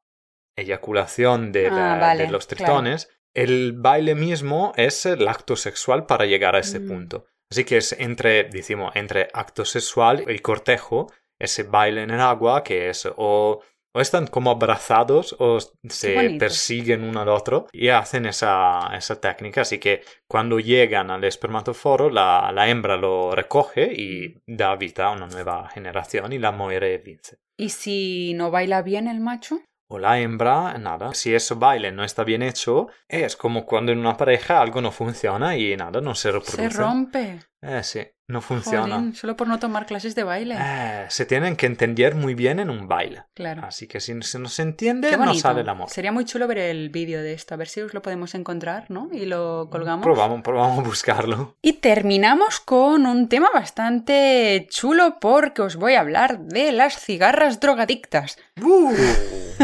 eyaculación 0.57 1.53
de, 1.53 1.69
Ah, 1.69 1.71
la- 1.75 1.97
vale, 1.99 2.27
de 2.27 2.31
los 2.33 2.47
claro. 2.47 2.65
tritones, 2.65 3.09
el 3.35 3.75
baile 3.79 4.15
mismo 4.15 4.73
es 4.77 5.07
el 5.07 5.27
acto 5.29 5.57
sexual 5.57 6.05
para 6.07 6.27
llegar 6.27 6.57
a 6.57 6.61
ese 6.61 6.81
Mm. 6.81 6.89
punto. 6.89 7.27
Así 7.51 7.65
que 7.65 7.79
es 7.79 7.93
entre, 7.99 8.45
decimos, 8.45 8.93
entre 8.95 9.29
acto 9.33 9.65
sexual 9.65 10.25
y 10.29 10.39
cortejo, 10.39 11.11
ese 11.39 11.65
baile 11.65 12.03
en 12.03 12.11
el 12.11 12.21
agua 12.21 12.63
que 12.63 12.91
es 12.91 13.09
o, 13.17 13.61
o 13.93 14.01
están 14.01 14.29
como 14.29 14.51
abrazados 14.51 15.35
o 15.39 15.59
se 15.89 16.37
persiguen 16.39 17.03
uno 17.03 17.23
al 17.23 17.29
otro 17.29 17.67
y 17.73 17.89
hacen 17.89 18.27
esa, 18.27 18.91
esa 18.97 19.21
técnica. 19.21 19.63
Así 19.63 19.79
que 19.79 20.03
cuando 20.29 20.61
llegan 20.61 21.11
al 21.11 21.25
espermatoforo, 21.25 22.09
la, 22.09 22.53
la 22.53 22.69
hembra 22.69 22.97
lo 22.97 23.35
recoge 23.35 23.93
y 23.93 24.37
da 24.47 24.77
vida 24.77 25.07
a 25.07 25.13
una 25.13 25.27
nueva 25.27 25.69
generación 25.71 26.33
y 26.33 26.39
la 26.39 26.53
muere 26.53 26.99
vence. 26.99 27.39
¿Y 27.57 27.71
si 27.71 28.33
no 28.35 28.51
baila 28.51 28.83
bien 28.83 29.09
el 29.09 29.21
macho? 29.21 29.61
O 29.93 29.99
la 29.99 30.21
hembra, 30.21 30.79
nada. 30.79 31.13
Si 31.15 31.35
ese 31.35 31.55
baile 31.55 31.91
no 31.91 32.05
está 32.05 32.23
bien 32.23 32.43
hecho, 32.43 32.87
es 33.09 33.37
como 33.37 33.67
cuando 33.67 33.91
en 33.91 33.99
una 33.99 34.17
pareja 34.17 34.61
algo 34.61 34.81
no 34.81 34.93
funciona 34.93 35.57
y 35.57 35.77
nada, 35.77 36.01
no 36.01 36.15
se 36.15 36.29
Se 36.31 36.33
reproduce. 36.33 36.69
rompe. 36.79 37.41
Eh, 37.63 37.83
sí, 37.83 38.01
no 38.27 38.41
funciona. 38.41 38.97
Jolín, 38.97 39.15
solo 39.15 39.37
por 39.37 39.47
no 39.47 39.59
tomar 39.59 39.85
clases 39.85 40.15
de 40.15 40.25
baile. 40.25 40.57
Eh, 40.59 41.05
se 41.11 41.27
tienen 41.27 41.57
que 41.57 41.67
entender 41.67 42.15
muy 42.15 42.35
bien 42.35 42.59
en 42.59 42.71
un 42.71 42.89
baile. 42.89 43.25
claro. 43.35 43.65
Así 43.65 43.87
que 43.87 44.01
si 44.01 44.21
se 44.23 44.39
no 44.39 44.49
se 44.49 44.63
entiende, 44.63 45.15
no 45.15 45.35
sale 45.35 45.61
el 45.61 45.69
amor. 45.69 45.91
Sería 45.91 46.11
muy 46.11 46.25
chulo 46.25 46.47
ver 46.49 46.59
el 46.59 46.89
vídeo 46.89 47.21
de 47.23 47.35
esto, 47.35 47.53
a 47.53 47.59
ver 47.59 47.69
si 47.69 47.83
os 47.83 47.93
lo 47.93 48.01
podemos 48.01 48.35
encontrar, 48.35 48.87
¿no? 48.89 49.11
Y 49.13 49.27
lo 49.27 49.69
colgamos. 49.71 50.03
Probamos, 50.03 50.41
probamos 50.41 50.79
a 50.79 50.83
buscarlo. 50.83 51.57
Y 51.61 51.75
terminamos 51.75 52.61
con 52.61 53.05
un 53.05 53.29
tema 53.29 53.51
bastante 53.53 54.67
chulo 54.71 55.19
porque 55.21 55.61
os 55.61 55.77
voy 55.77 55.95
a 55.95 56.01
hablar 56.01 56.41
de 56.41 56.73
las 56.73 56.99
cigarras 56.99 57.61
drogadictas. 57.61 58.39
Uh, 58.63 58.95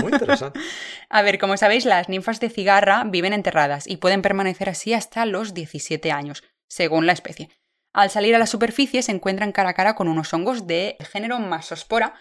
muy 0.03 0.13
interesante. 0.13 0.61
A 1.09 1.23
ver, 1.23 1.39
como 1.39 1.57
sabéis, 1.57 1.85
las 1.85 2.09
ninfas 2.09 2.41
de 2.41 2.51
cigarra 2.51 3.05
viven 3.05 3.33
enterradas 3.33 3.87
y 3.87 3.99
pueden 3.99 4.23
permanecer 4.23 4.69
así 4.69 4.93
hasta 4.93 5.25
los 5.25 5.55
17 5.55 6.11
años, 6.11 6.43
según 6.69 7.07
la 7.07 7.13
especie. 7.13 7.49
Al 7.97 8.11
salir 8.11 8.35
a 8.35 8.39
la 8.39 8.47
superficie 8.47 9.03
se 9.03 9.11
encuentran 9.13 9.53
cara 9.53 9.71
a 9.71 9.75
cara 9.75 9.95
con 9.95 10.07
unos 10.09 10.33
hongos 10.35 10.67
de 10.67 10.97
género 11.13 11.39
Masospora 11.39 12.15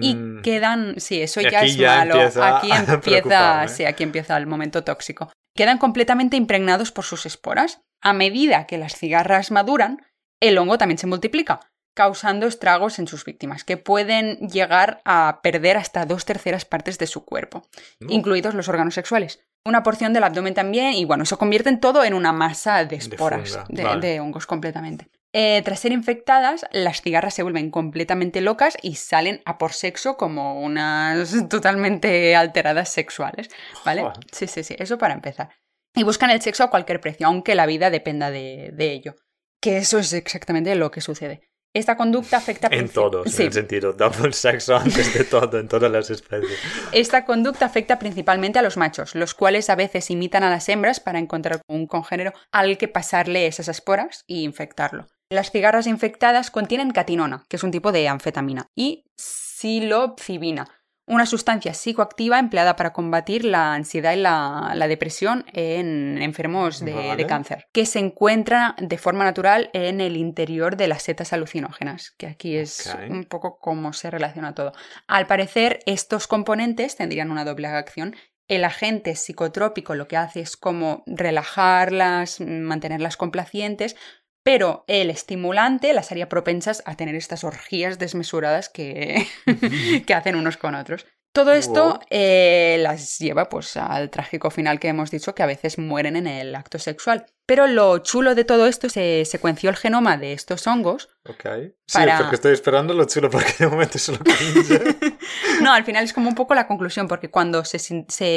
y 0.00 0.14
Mm, 0.14 0.42
quedan, 0.42 0.94
sí, 1.00 1.22
eso 1.22 1.40
Y 1.40 1.50
ya 1.50 1.62
es 1.62 1.76
ya 1.76 1.96
malo. 1.96 2.14
empieza 2.14 2.56
aquí 2.56 2.66
empieza, 2.70 3.00
preocuparme. 3.00 3.68
sí, 3.68 3.84
aquí 3.84 4.02
empieza 4.04 4.36
el 4.36 4.46
momento 4.46 4.84
tóxico. 4.84 5.32
Quedan 5.56 5.78
completamente 5.78 6.36
impregnados 6.36 6.92
por 6.92 7.04
sus 7.04 7.26
esporas. 7.26 7.80
A 8.00 8.12
medida 8.12 8.66
que 8.66 8.78
las 8.78 8.94
cigarras 8.94 9.50
maduran, 9.50 9.98
el 10.40 10.58
hongo 10.58 10.78
también 10.78 10.98
se 10.98 11.06
multiplica, 11.08 11.60
causando 11.96 12.46
estragos 12.46 12.98
en 12.98 13.08
sus 13.08 13.24
víctimas, 13.24 13.64
que 13.64 13.76
pueden 13.76 14.36
llegar 14.48 15.00
a 15.04 15.40
perder 15.42 15.76
hasta 15.76 16.06
dos 16.06 16.24
terceras 16.24 16.64
partes 16.64 16.98
de 16.98 17.06
su 17.06 17.24
cuerpo, 17.24 17.66
uh, 18.00 18.06
incluidos 18.08 18.54
los 18.54 18.68
órganos 18.68 18.94
sexuales. 18.94 19.40
Una 19.64 19.82
porción 19.82 20.12
del 20.12 20.24
abdomen 20.24 20.54
también, 20.54 20.94
y 20.94 21.04
bueno, 21.04 21.22
eso 21.24 21.38
convierte 21.38 21.68
en 21.68 21.80
todo 21.80 22.04
en 22.04 22.14
una 22.14 22.32
masa 22.32 22.84
de 22.84 22.96
esporas, 22.96 23.50
funga, 23.50 23.66
de, 23.68 23.84
vale. 23.84 24.06
de 24.06 24.20
hongos 24.20 24.46
completamente. 24.46 25.08
Eh, 25.34 25.62
tras 25.64 25.80
ser 25.80 25.92
infectadas, 25.92 26.66
las 26.72 27.00
cigarras 27.00 27.34
se 27.34 27.42
vuelven 27.42 27.70
completamente 27.70 28.42
locas 28.42 28.76
y 28.82 28.96
salen 28.96 29.40
a 29.46 29.56
por 29.56 29.72
sexo 29.72 30.16
como 30.16 30.60
unas 30.60 31.32
totalmente 31.48 32.36
alteradas 32.36 32.90
sexuales, 32.90 33.48
¿vale? 33.84 34.02
Joder. 34.02 34.18
Sí, 34.30 34.46
sí, 34.46 34.62
sí, 34.62 34.76
eso 34.78 34.98
para 34.98 35.14
empezar. 35.14 35.50
Y 35.94 36.04
buscan 36.04 36.30
el 36.30 36.42
sexo 36.42 36.64
a 36.64 36.70
cualquier 36.70 37.00
precio, 37.00 37.26
aunque 37.26 37.54
la 37.54 37.66
vida 37.66 37.90
dependa 37.90 38.30
de, 38.30 38.70
de 38.74 38.92
ello. 38.92 39.16
Que 39.60 39.78
eso 39.78 39.98
es 39.98 40.12
exactamente 40.12 40.74
lo 40.74 40.90
que 40.90 41.00
sucede. 41.00 41.52
Esta 41.74 41.96
conducta 41.96 42.36
afecta... 42.36 42.68
En 42.70 42.90
todos, 42.90 43.30
Sí, 43.32 43.42
en 43.42 43.48
el 43.48 43.52
sentido, 43.54 43.94
double 43.94 44.34
sexo 44.34 44.76
antes 44.76 45.14
de 45.14 45.24
todo, 45.24 45.58
en 45.58 45.68
todas 45.68 45.90
las 45.90 46.10
especies. 46.10 46.58
Esta 46.92 47.24
conducta 47.24 47.64
afecta 47.64 47.98
principalmente 47.98 48.58
a 48.58 48.62
los 48.62 48.76
machos, 48.76 49.14
los 49.14 49.32
cuales 49.32 49.70
a 49.70 49.74
veces 49.74 50.10
imitan 50.10 50.44
a 50.44 50.50
las 50.50 50.68
hembras 50.68 51.00
para 51.00 51.18
encontrar 51.18 51.62
un 51.68 51.86
congénero 51.86 52.34
al 52.50 52.76
que 52.76 52.88
pasarle 52.88 53.46
esas 53.46 53.68
esporas 53.68 54.24
y 54.26 54.42
infectarlo. 54.42 55.06
Las 55.32 55.50
cigarras 55.50 55.86
infectadas 55.86 56.50
contienen 56.50 56.90
catinona, 56.90 57.46
que 57.48 57.56
es 57.56 57.62
un 57.62 57.70
tipo 57.70 57.90
de 57.90 58.06
anfetamina, 58.06 58.68
y 58.74 59.06
psilocibina, 59.16 60.68
una 61.06 61.24
sustancia 61.24 61.72
psicoactiva 61.72 62.38
empleada 62.38 62.76
para 62.76 62.92
combatir 62.92 63.46
la 63.46 63.72
ansiedad 63.72 64.12
y 64.12 64.16
la, 64.16 64.72
la 64.74 64.88
depresión 64.88 65.46
en 65.54 66.20
enfermos 66.20 66.80
de, 66.80 66.92
Vale. 66.92 67.16
de 67.16 67.26
cáncer, 67.26 67.66
que 67.72 67.86
se 67.86 67.98
encuentra 67.98 68.76
de 68.76 68.98
forma 68.98 69.24
natural 69.24 69.70
en 69.72 70.02
el 70.02 70.18
interior 70.18 70.76
de 70.76 70.88
las 70.88 71.04
setas 71.04 71.32
alucinógenas, 71.32 72.10
que 72.18 72.26
aquí 72.26 72.58
es 72.58 72.94
un 73.08 73.24
poco 73.24 73.58
cómo 73.58 73.94
se 73.94 74.10
relaciona 74.10 74.54
todo. 74.54 74.74
Al 75.06 75.26
parecer, 75.26 75.80
estos 75.86 76.26
componentes 76.26 76.96
tendrían 76.96 77.30
una 77.30 77.46
doble 77.46 77.68
acción. 77.68 78.14
El 78.48 78.64
agente 78.64 79.16
psicotrópico 79.16 79.94
lo 79.94 80.08
que 80.08 80.18
hace 80.18 80.40
es 80.40 80.58
como 80.58 81.04
relajarlas, 81.06 82.38
mantenerlas 82.40 83.16
complacientes, 83.16 83.96
pero 84.42 84.84
el 84.86 85.10
estimulante 85.10 85.92
las 85.92 86.10
haría 86.10 86.28
propensas 86.28 86.82
a 86.86 86.96
tener 86.96 87.14
estas 87.14 87.44
orgías 87.44 87.98
desmesuradas 87.98 88.68
que, 88.68 89.26
que 90.06 90.14
hacen 90.14 90.36
unos 90.36 90.56
con 90.56 90.74
otros. 90.74 91.06
Todo 91.34 91.52
esto 91.54 91.84
Wow. 91.94 92.00
eh, 92.10 92.76
las 92.80 93.18
lleva 93.18 93.48
pues 93.48 93.78
al 93.78 94.10
trágico 94.10 94.50
final 94.50 94.78
que 94.78 94.88
hemos 94.88 95.10
dicho 95.10 95.34
que 95.34 95.42
a 95.42 95.46
veces 95.46 95.78
mueren 95.78 96.14
en 96.16 96.26
el 96.26 96.54
acto 96.54 96.78
sexual. 96.78 97.24
Pero 97.46 97.66
lo 97.66 97.98
chulo 98.00 98.34
de 98.34 98.44
todo 98.44 98.66
esto 98.66 98.90
se 98.90 99.24
secuenció 99.24 99.70
el 99.70 99.76
genoma 99.76 100.18
de 100.18 100.34
estos 100.34 100.66
hongos. 100.66 101.08
Ok. 101.26 101.46
Sí, 101.86 101.98
porque 102.18 102.34
estoy 102.34 102.52
esperando 102.52 102.92
lo 102.92 103.06
chulo 103.06 103.30
porque 103.30 103.54
de 103.60 103.66
momento 103.66 103.98
solo 103.98 104.18
cringe. 104.18 104.96
No, 105.60 105.72
al 105.72 105.84
final 105.84 106.04
es 106.04 106.12
como 106.12 106.28
un 106.28 106.34
poco 106.34 106.54
la 106.54 106.66
conclusión, 106.66 107.08
porque 107.08 107.30
cuando 107.30 107.64
se, 107.64 107.78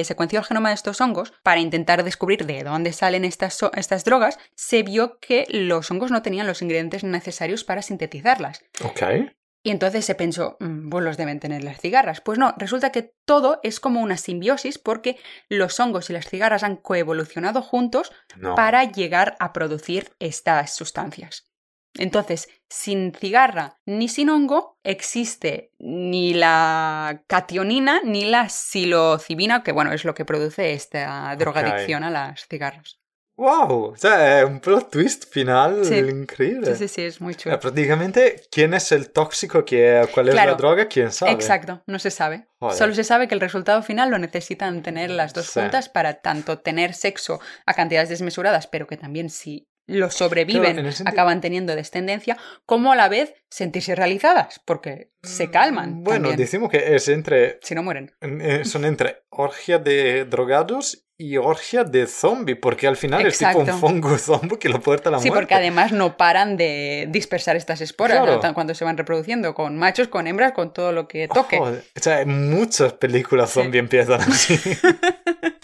secuenció 0.04 0.39
el 0.39 0.45
genoma 0.45 0.69
de 0.69 0.75
estos 0.75 0.99
hongos, 1.01 1.34
para 1.43 1.60
intentar 1.62 2.04
descubrir 2.04 2.45
de 2.45 2.63
dónde 2.63 2.91
salen 2.93 3.25
estas, 3.25 3.58
estas 3.75 4.04
drogas, 4.04 4.38
se 4.56 4.84
vio 4.84 5.19
que 5.19 5.45
los 5.49 5.89
hongos 5.91 6.12
no 6.12 6.21
tenían 6.21 6.47
los 6.47 6.62
ingredientes 6.62 7.04
necesarios 7.04 7.63
para 7.63 7.82
sintetizarlas. 7.82 8.63
ok. 8.84 9.32
Y 9.63 9.71
entonces 9.71 10.06
se 10.06 10.13
pensó, 10.13 10.58
"Mm, 10.60 10.89
pues 10.89 11.04
los 11.04 11.17
deben 11.17 11.39
tener 11.39 11.63
las 11.63 11.80
cigarras. 11.82 12.21
Pues 12.21 12.38
no, 12.38 12.54
resulta 12.56 12.91
que 12.91 13.15
todo 13.25 13.60
es 13.63 13.80
como 13.80 13.99
una 14.01 14.15
simbiosis 14.15 14.78
porque 14.78 15.17
los 15.49 15.80
hongos 15.80 16.12
y 16.12 16.13
las 16.13 16.28
cigarras 16.30 16.62
han 16.62 16.75
coevolucionado 16.75 17.63
juntos 17.63 18.12
No. 18.38 18.54
para 18.54 18.84
llegar 18.84 19.36
a 19.39 19.54
producir 19.54 20.12
estas 20.19 20.75
sustancias. 20.75 21.47
Entonces, 21.97 22.49
sin 22.69 23.13
cigarra 23.13 23.77
ni 23.86 24.10
sin 24.10 24.29
hongo 24.29 24.77
existe 24.84 25.71
ni 25.79 26.34
la 26.34 27.23
cationina 27.27 28.01
ni 28.03 28.25
la 28.25 28.49
psilocibina, 28.49 29.63
que 29.63 29.71
bueno, 29.71 29.93
es 29.93 30.03
lo 30.05 30.13
que 30.13 30.25
produce 30.25 30.73
esta 30.73 31.36
drogadicción 31.38 32.03
a 32.03 32.10
las 32.10 32.47
cigarras. 32.47 32.99
¡Wow! 33.38 33.91
O 33.91 33.97
sea, 33.97 34.39
es 34.39 34.45
un 34.45 34.62
plot 34.62 34.89
twist 34.89 35.25
final 35.29 35.84
Sí. 35.84 35.95
increíble. 35.97 36.73
Sí, 36.73 36.88
sí, 36.88 36.93
sí, 36.93 37.01
es 37.01 37.19
muy 37.19 37.34
Eh, 37.34 37.36
chulo. 37.38 37.60
prácticamente, 37.60 38.43
¿quién 38.49 38.73
es 38.73 38.93
el 38.93 39.12
tóxico? 39.12 39.65
que- 39.65 40.08
¿Cuál 40.13 40.29
es 40.29 40.36
Claro. 40.36 40.51
la 40.51 40.58
droga? 40.58 40.88
¿Quién 40.88 41.12
sabe? 41.12 41.31
Exacto, 41.34 41.84
no 41.86 41.99
se 41.99 42.12
sabe. 42.12 42.47
Joder. 42.60 42.77
Solo 42.77 42.93
se 42.95 43.03
sabe 43.03 43.27
que 43.27 43.36
el 43.36 43.41
resultado 43.41 43.84
final 43.84 44.10
lo 44.10 44.19
necesitan 44.19 44.81
tener 44.84 45.12
las 45.12 45.34
dos 45.34 45.47
Sí. 45.47 45.60
juntas 45.60 45.89
para 45.89 46.21
tanto 46.21 46.60
tener 46.60 46.93
sexo 46.93 47.41
a 47.65 47.73
cantidades 47.73 48.08
desmesuradas, 48.08 48.67
pero 48.67 48.88
que 48.88 48.95
también 48.95 49.29
si 49.29 49.67
lo 49.88 50.08
Claro, 50.08 50.12
sobreviven 50.12 50.76
sentido- 50.91 51.10
acaban 51.10 51.41
teniendo 51.41 51.76
descendencia, 51.76 52.38
como 52.65 52.91
a 52.91 52.95
la 52.95 53.08
vez 53.10 53.34
sentirse 53.50 53.93
realizadas, 53.95 54.60
porque 54.65 55.12
se 55.24 55.52
calman. 55.52 56.00
Mm, 56.00 56.04
Bueno, 56.04 56.19
también, 56.30 56.38
decimos 56.38 56.69
que 56.71 56.95
es 56.95 57.08
entre, 57.08 57.60
si 57.62 57.76
no 57.76 57.84
mueren. 57.84 58.12
eh, 58.21 58.65
son 58.65 58.86
entre 58.86 59.24
orgia 59.30 59.78
de 59.78 60.26
drogados 60.26 61.04
y 61.17 61.38
orgia 61.38 61.84
de 61.86 62.08
zombie, 62.08 62.56
porque 62.56 62.88
al 62.88 62.98
final 62.98 63.26
es 63.26 63.38
tipo 63.38 63.60
un 63.60 63.67
fongo 63.67 64.10
zombie 64.17 64.58
que 64.60 64.67
lo 64.69 64.82
puerta 64.82 65.10
a 65.10 65.12
la 65.13 65.19
Sí, 65.19 65.30
muerte. 65.30 65.43
porque 65.43 65.54
además 65.56 65.91
no 65.93 66.17
paran 66.17 66.58
de 66.58 67.08
dispersar 67.10 67.56
estas 67.56 67.80
esporas 67.80 68.17
Claro. 68.17 68.34
¿no? 68.34 68.39
Tan- 68.41 68.54
cuando 68.54 68.74
se 68.76 68.84
van 68.84 68.98
reproduciendo, 68.98 69.54
con 69.54 69.78
machos, 69.78 70.08
con 70.10 70.28
hembras, 70.28 70.52
con 70.52 70.74
todo 70.74 70.91
lo 70.91 71.08
que 71.08 71.28
toque. 71.30 71.58
O 71.60 71.74
sea, 72.02 72.26
muchas 72.26 72.93
películas 72.93 73.52
Sí. 73.52 73.62
zombie 73.62 73.80
empiezan 73.80 74.19
así. 74.21 74.60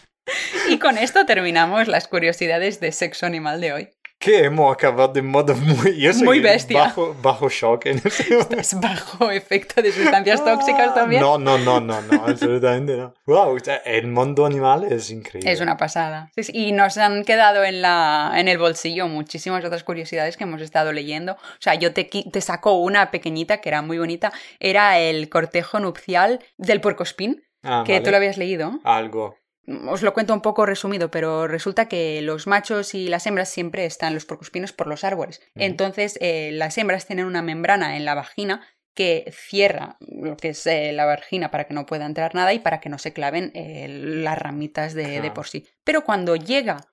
Y 0.70 0.80
con 0.80 0.98
esto 0.98 1.26
terminamos 1.26 1.88
las 1.90 2.08
curiosidades 2.08 2.80
de 2.80 2.92
sexo 2.94 3.26
animal 3.26 3.60
de 3.60 3.74
hoy. 3.74 3.90
Que 4.22 4.46
hemos 4.46 4.72
acabado 4.74 5.12
de 5.12 5.22
modo 5.22 5.56
muy... 5.56 5.98
Yo 6.00 6.14
soy 6.14 6.24
Muy 6.24 6.40
bestia. 6.40 6.84
Bajo, 6.84 7.16
bajo 7.22 7.50
shock 7.50 7.88
en 7.88 7.98
ese 8.06 8.30
momento. 8.32 8.56
Es 8.58 8.80
bajo 8.80 9.30
efecto 9.32 9.82
de 9.82 9.92
sustancias 9.92 10.46
tóxicas 10.46 10.94
también. 10.96 11.22
Ah, 11.22 11.26
No, 11.26 11.38
no, 11.38 11.58
no, 11.58 11.82
no, 11.82 12.02
no, 12.02 12.24
absolutamente 12.26 12.96
no. 12.96 13.14
Wow, 13.26 13.58
el 13.84 14.08
mundo 14.08 14.46
animal 14.46 14.86
es 14.90 15.10
increíble. 15.10 15.52
Es 15.52 15.60
una 15.60 15.76
pasada. 15.76 16.32
Sí, 16.36 16.44
sí, 16.44 16.52
Y 16.56 16.72
nos 16.72 16.98
han 16.98 17.26
quedado 17.26 17.64
en, 17.64 17.82
la, 17.82 18.32
en 18.36 18.48
el 18.48 18.58
bolsillo 18.60 19.08
muchísimas 19.08 19.66
otras 19.66 19.84
curiosidades 19.84 20.38
que 20.38 20.44
hemos 20.44 20.62
estado 20.62 20.94
leyendo. 20.94 21.34
O 21.34 21.38
sea, 21.60 21.74
yo 21.76 21.92
te, 21.92 22.04
te 22.06 22.42
saco 22.42 22.74
una 22.76 23.12
pequeñita 23.12 23.60
que 23.60 23.70
era 23.70 23.82
muy 23.82 23.98
bonita. 23.98 24.32
Era 24.60 25.00
el 25.00 25.28
cortejo 25.30 25.80
nupcial 25.80 26.40
del 26.58 26.80
puercoespín, 26.80 27.44
Ah, 27.64 27.84
que 27.86 27.94
vale. 27.94 28.06
tú 28.06 28.12
lo 28.12 28.18
habías 28.18 28.38
leído. 28.38 28.80
Algo. 28.84 29.36
Os 29.68 30.02
lo 30.02 30.14
cuento 30.14 30.34
un 30.34 30.42
poco 30.42 30.66
resumido, 30.66 31.12
pero 31.12 31.48
resulta 31.48 31.88
que 31.88 32.22
los 32.22 32.48
machos 32.48 32.96
y 32.96 33.08
las 33.08 33.28
hembras 33.28 33.50
siempre 33.50 33.86
están 33.86 34.14
los 34.14 34.26
porcospinos 34.26 34.74
por 34.74 34.88
los 34.88 35.04
árboles. 35.04 35.42
Entonces, 35.56 36.18
eh, 36.20 36.50
las 36.54 36.78
hembras 36.78 37.06
tienen 37.06 37.26
una 37.26 37.44
membrana 37.44 37.96
en 37.96 38.06
la 38.06 38.16
vagina 38.16 38.68
que 38.96 39.32
cierra 39.32 39.98
lo 40.00 40.36
que 40.36 40.50
es 40.50 40.66
eh, 40.68 40.92
la 40.92 41.06
vagina 41.06 41.52
para 41.52 41.66
que 41.66 41.74
no 41.74 41.86
pueda 41.86 42.06
entrar 42.06 42.36
nada 42.36 42.54
y 42.54 42.60
para 42.60 42.80
que 42.82 42.90
no 42.90 42.98
se 42.98 43.14
claven 43.14 43.52
eh, 43.54 43.88
las 43.88 44.38
ramitas 44.38 44.94
de, 44.94 45.22
de 45.22 45.32
por 45.32 45.48
sí. 45.48 45.68
Pero 45.84 46.04
cuando 46.04 46.36
llega 46.36 46.88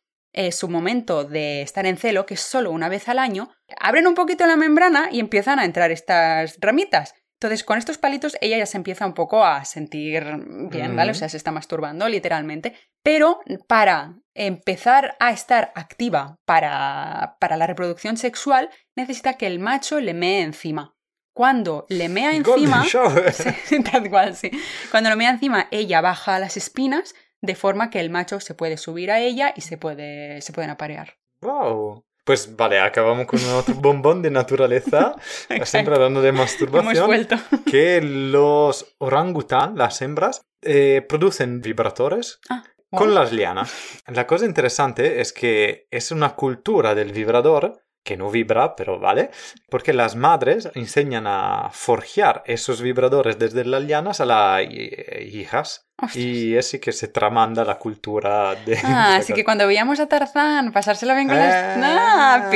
su 0.52 0.68
momento 0.68 1.24
de 1.24 1.62
estar 1.62 1.84
en 1.84 1.96
celo, 1.96 2.24
que 2.24 2.34
es 2.34 2.40
solo 2.40 2.70
una 2.70 2.88
vez 2.88 3.08
al 3.08 3.18
año, 3.18 3.50
abren 3.80 4.06
un 4.06 4.14
poquito 4.14 4.46
la 4.46 4.54
membrana 4.54 5.08
y 5.10 5.18
empiezan 5.18 5.58
a 5.58 5.64
entrar 5.64 5.90
estas 5.90 6.58
ramitas. 6.60 7.14
Entonces, 7.40 7.62
con 7.62 7.78
estos 7.78 7.98
palitos, 7.98 8.36
ella 8.40 8.58
ya 8.58 8.66
se 8.66 8.76
empieza 8.76 9.06
un 9.06 9.14
poco 9.14 9.44
a 9.44 9.64
sentir 9.64 10.24
bien, 10.70 10.96
¿vale? 10.96 11.12
O 11.12 11.14
sea, 11.14 11.28
se 11.28 11.36
está 11.36 11.52
masturbando 11.52 12.08
literalmente. 12.08 12.74
Pero 13.04 13.40
para 13.68 14.16
empezar 14.34 15.16
a 15.20 15.30
estar 15.30 15.70
activa 15.76 16.40
para, 16.44 17.36
para 17.38 17.56
la 17.56 17.68
reproducción 17.68 18.16
sexual, 18.16 18.70
necesita 18.96 19.34
que 19.34 19.46
el 19.46 19.60
macho 19.60 20.00
le 20.00 20.14
mee 20.14 20.42
encima. 20.42 20.96
Cuando 21.32 21.86
le 21.88 22.08
mea 22.08 22.34
encima, 22.34 22.84
tal 23.92 24.10
cual, 24.10 24.34
sí. 24.34 24.50
Cuando 24.90 25.08
lo 25.08 25.16
mea 25.16 25.30
encima, 25.30 25.68
ella 25.70 26.00
baja 26.00 26.40
las 26.40 26.56
espinas 26.56 27.14
de 27.40 27.54
forma 27.54 27.90
que 27.90 28.00
el 28.00 28.10
macho 28.10 28.40
se 28.40 28.54
puede 28.54 28.76
subir 28.76 29.12
a 29.12 29.20
ella 29.20 29.52
y 29.54 29.60
se, 29.60 29.78
puede, 29.78 30.40
se 30.40 30.52
pueden 30.52 30.70
aparear. 30.70 31.18
Wow. 31.40 32.04
Pues 32.28 32.54
vale, 32.56 32.78
acabamos 32.78 33.24
con 33.26 33.42
otro 33.54 33.74
bombón 33.76 34.20
de 34.20 34.30
naturaleza, 34.30 35.14
siempre 35.64 35.94
hablando 35.94 36.20
de 36.20 36.28
Hemos 36.28 36.42
masturbación, 36.42 37.06
vuelto. 37.06 37.36
que 37.64 38.02
los 38.02 38.94
orangután, 38.98 39.78
las 39.78 40.02
hembras, 40.02 40.42
eh, 40.60 41.06
producen 41.08 41.62
vibradores 41.62 42.38
Ah, 42.50 42.64
con 42.90 43.06
wow. 43.08 43.14
las 43.16 43.32
lianas. 43.32 43.72
La 44.08 44.26
cosa 44.26 44.44
interesante 44.44 45.22
es 45.22 45.32
que 45.32 45.86
es 45.90 46.10
una 46.10 46.34
cultura 46.34 46.94
del 46.94 47.12
vibrador 47.12 47.80
que 48.08 48.16
no 48.16 48.30
vibra, 48.30 48.74
pero 48.74 48.98
vale, 48.98 49.28
porque 49.68 49.92
las 49.92 50.16
madres 50.16 50.70
enseñan 50.74 51.26
a 51.26 51.68
forjar 51.72 52.42
esos 52.46 52.80
vibradores 52.80 53.38
desde 53.38 53.66
las 53.66 53.82
lianas 53.82 54.20
a 54.22 54.24
las 54.24 54.62
hi- 54.62 54.90
hijas. 55.30 55.84
Ostras. 56.00 56.16
Y 56.16 56.56
así 56.56 56.78
que 56.78 56.92
se 56.92 57.08
tramanda 57.08 57.64
la 57.64 57.74
cultura 57.76 58.54
de... 58.64 58.78
Ah, 58.84 59.16
así 59.20 59.32
que 59.32 59.42
cuando 59.44 59.66
veíamos 59.66 59.98
a 60.00 60.06
Tarzán 60.06 60.72
pasárselo 60.72 61.12
bien 61.16 61.26
con 61.26 61.36
las... 61.36 61.76
¡Ah! 61.82 62.50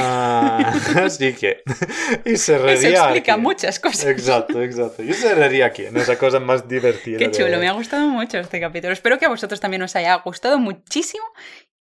Ah, 0.00 0.72
Así 1.04 1.32
que... 1.40 1.62
Y 2.24 2.36
se 2.36 2.56
Eso 2.56 2.58
reiría 2.64 2.90
explica 3.04 3.32
aquí. 3.34 3.40
muchas 3.40 3.78
cosas. 3.80 4.04
Exacto, 4.06 4.60
exacto. 4.62 5.02
Yo 5.04 5.14
se 5.14 5.34
reiría 5.34 5.66
aquí, 5.66 5.86
en 5.86 5.96
esa 5.96 6.18
cosa 6.18 6.40
más 6.40 6.68
divertida. 6.68 7.18
Qué 7.18 7.28
de- 7.28 7.30
chulo, 7.30 7.58
me 7.58 7.68
ha 7.68 7.72
gustado 7.72 8.08
mucho 8.08 8.38
este 8.38 8.60
capítulo. 8.60 8.92
Espero 8.92 9.16
que 9.18 9.26
a 9.26 9.28
vosotros 9.30 9.60
también 9.60 9.82
os 9.82 9.94
haya 9.96 10.14
gustado 10.16 10.58
muchísimo 10.58 11.24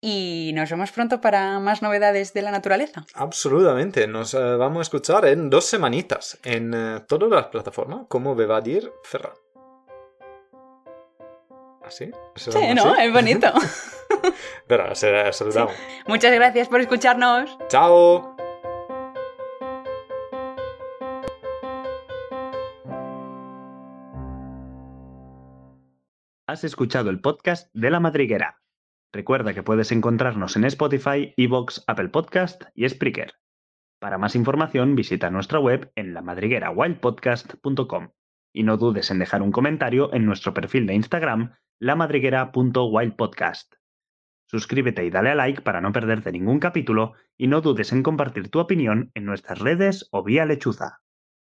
y 0.02 0.52
nos 0.56 0.70
vemos 0.70 0.92
pronto 0.92 1.22
para 1.22 1.60
más 1.60 1.82
novedades 1.84 2.34
de 2.34 2.42
la 2.42 2.52
naturaleza. 2.52 3.06
Absolutamente, 3.14 4.08
nos 4.08 4.34
eh, 4.34 4.40
vamos 4.58 4.80
a 4.80 4.82
escuchar 4.82 5.26
en 5.28 5.50
dos 5.50 5.66
semanitas 5.66 6.40
en 6.44 6.74
eh, 6.74 7.00
todas 7.08 7.30
las 7.30 7.46
plataformas, 7.48 8.02
como 8.08 8.34
me 8.36 8.46
va 8.46 8.58
a 8.58 8.62
decir 8.62 8.92
Ferran. 9.04 9.34
¿Así? 11.86 12.12
¿Se 12.36 12.52
Sí, 12.52 12.74
¿no? 12.74 12.92
así? 12.94 13.02
Es 13.04 13.14
bonito. 13.14 13.48
Pero 14.68 14.96
se- 14.96 15.32
saludamos. 15.34 15.74
Muchas 16.08 16.34
gracias 16.34 16.68
por 16.68 16.80
escucharnos. 16.82 17.58
¡Chao! 17.68 18.36
Has 26.48 26.64
escuchado 26.64 27.10
el 27.10 27.22
podcast 27.22 27.70
de 27.74 27.90
La 27.90 28.00
Madriguera. 28.00 28.62
Recuerda 29.14 29.54
que 29.54 29.64
puedes 29.64 29.92
encontrarnos 29.92 30.56
en 30.56 30.64
Spotify, 30.66 31.34
Evox, 31.36 31.84
Apple 31.88 32.10
Podcast 32.10 32.64
y 32.74 32.88
Spreaker. 32.88 33.34
Para 34.00 34.18
más 34.18 34.36
información 34.36 34.96
visita 34.96 35.30
nuestra 35.30 35.60
web 35.60 35.92
en 35.96 36.14
lamadriguerawildpodcast.com 36.14 38.10
y 38.54 38.64
no 38.64 38.78
dudes 38.78 39.12
en 39.12 39.20
dejar 39.20 39.42
un 39.42 39.52
comentario 39.52 40.14
en 40.14 40.26
nuestro 40.26 40.54
perfil 40.54 40.88
de 40.88 40.96
Instagram 40.96 41.54
lamadriguera.wildpodcast. 41.80 43.76
Suscríbete 44.46 45.06
y 45.06 45.10
dale 45.10 45.30
a 45.30 45.36
like 45.36 45.62
para 45.62 45.82
no 45.82 45.92
perderte 45.92 46.32
ningún 46.32 46.60
capítulo 46.60 47.14
y 47.38 47.48
no 47.48 47.62
dudes 47.62 47.92
en 47.92 48.04
compartir 48.04 48.50
tu 48.50 48.60
opinión 48.60 49.12
en 49.14 49.26
nuestras 49.26 49.60
redes 49.60 50.08
o 50.12 50.24
vía 50.24 50.46
lechuza. 50.46 51.02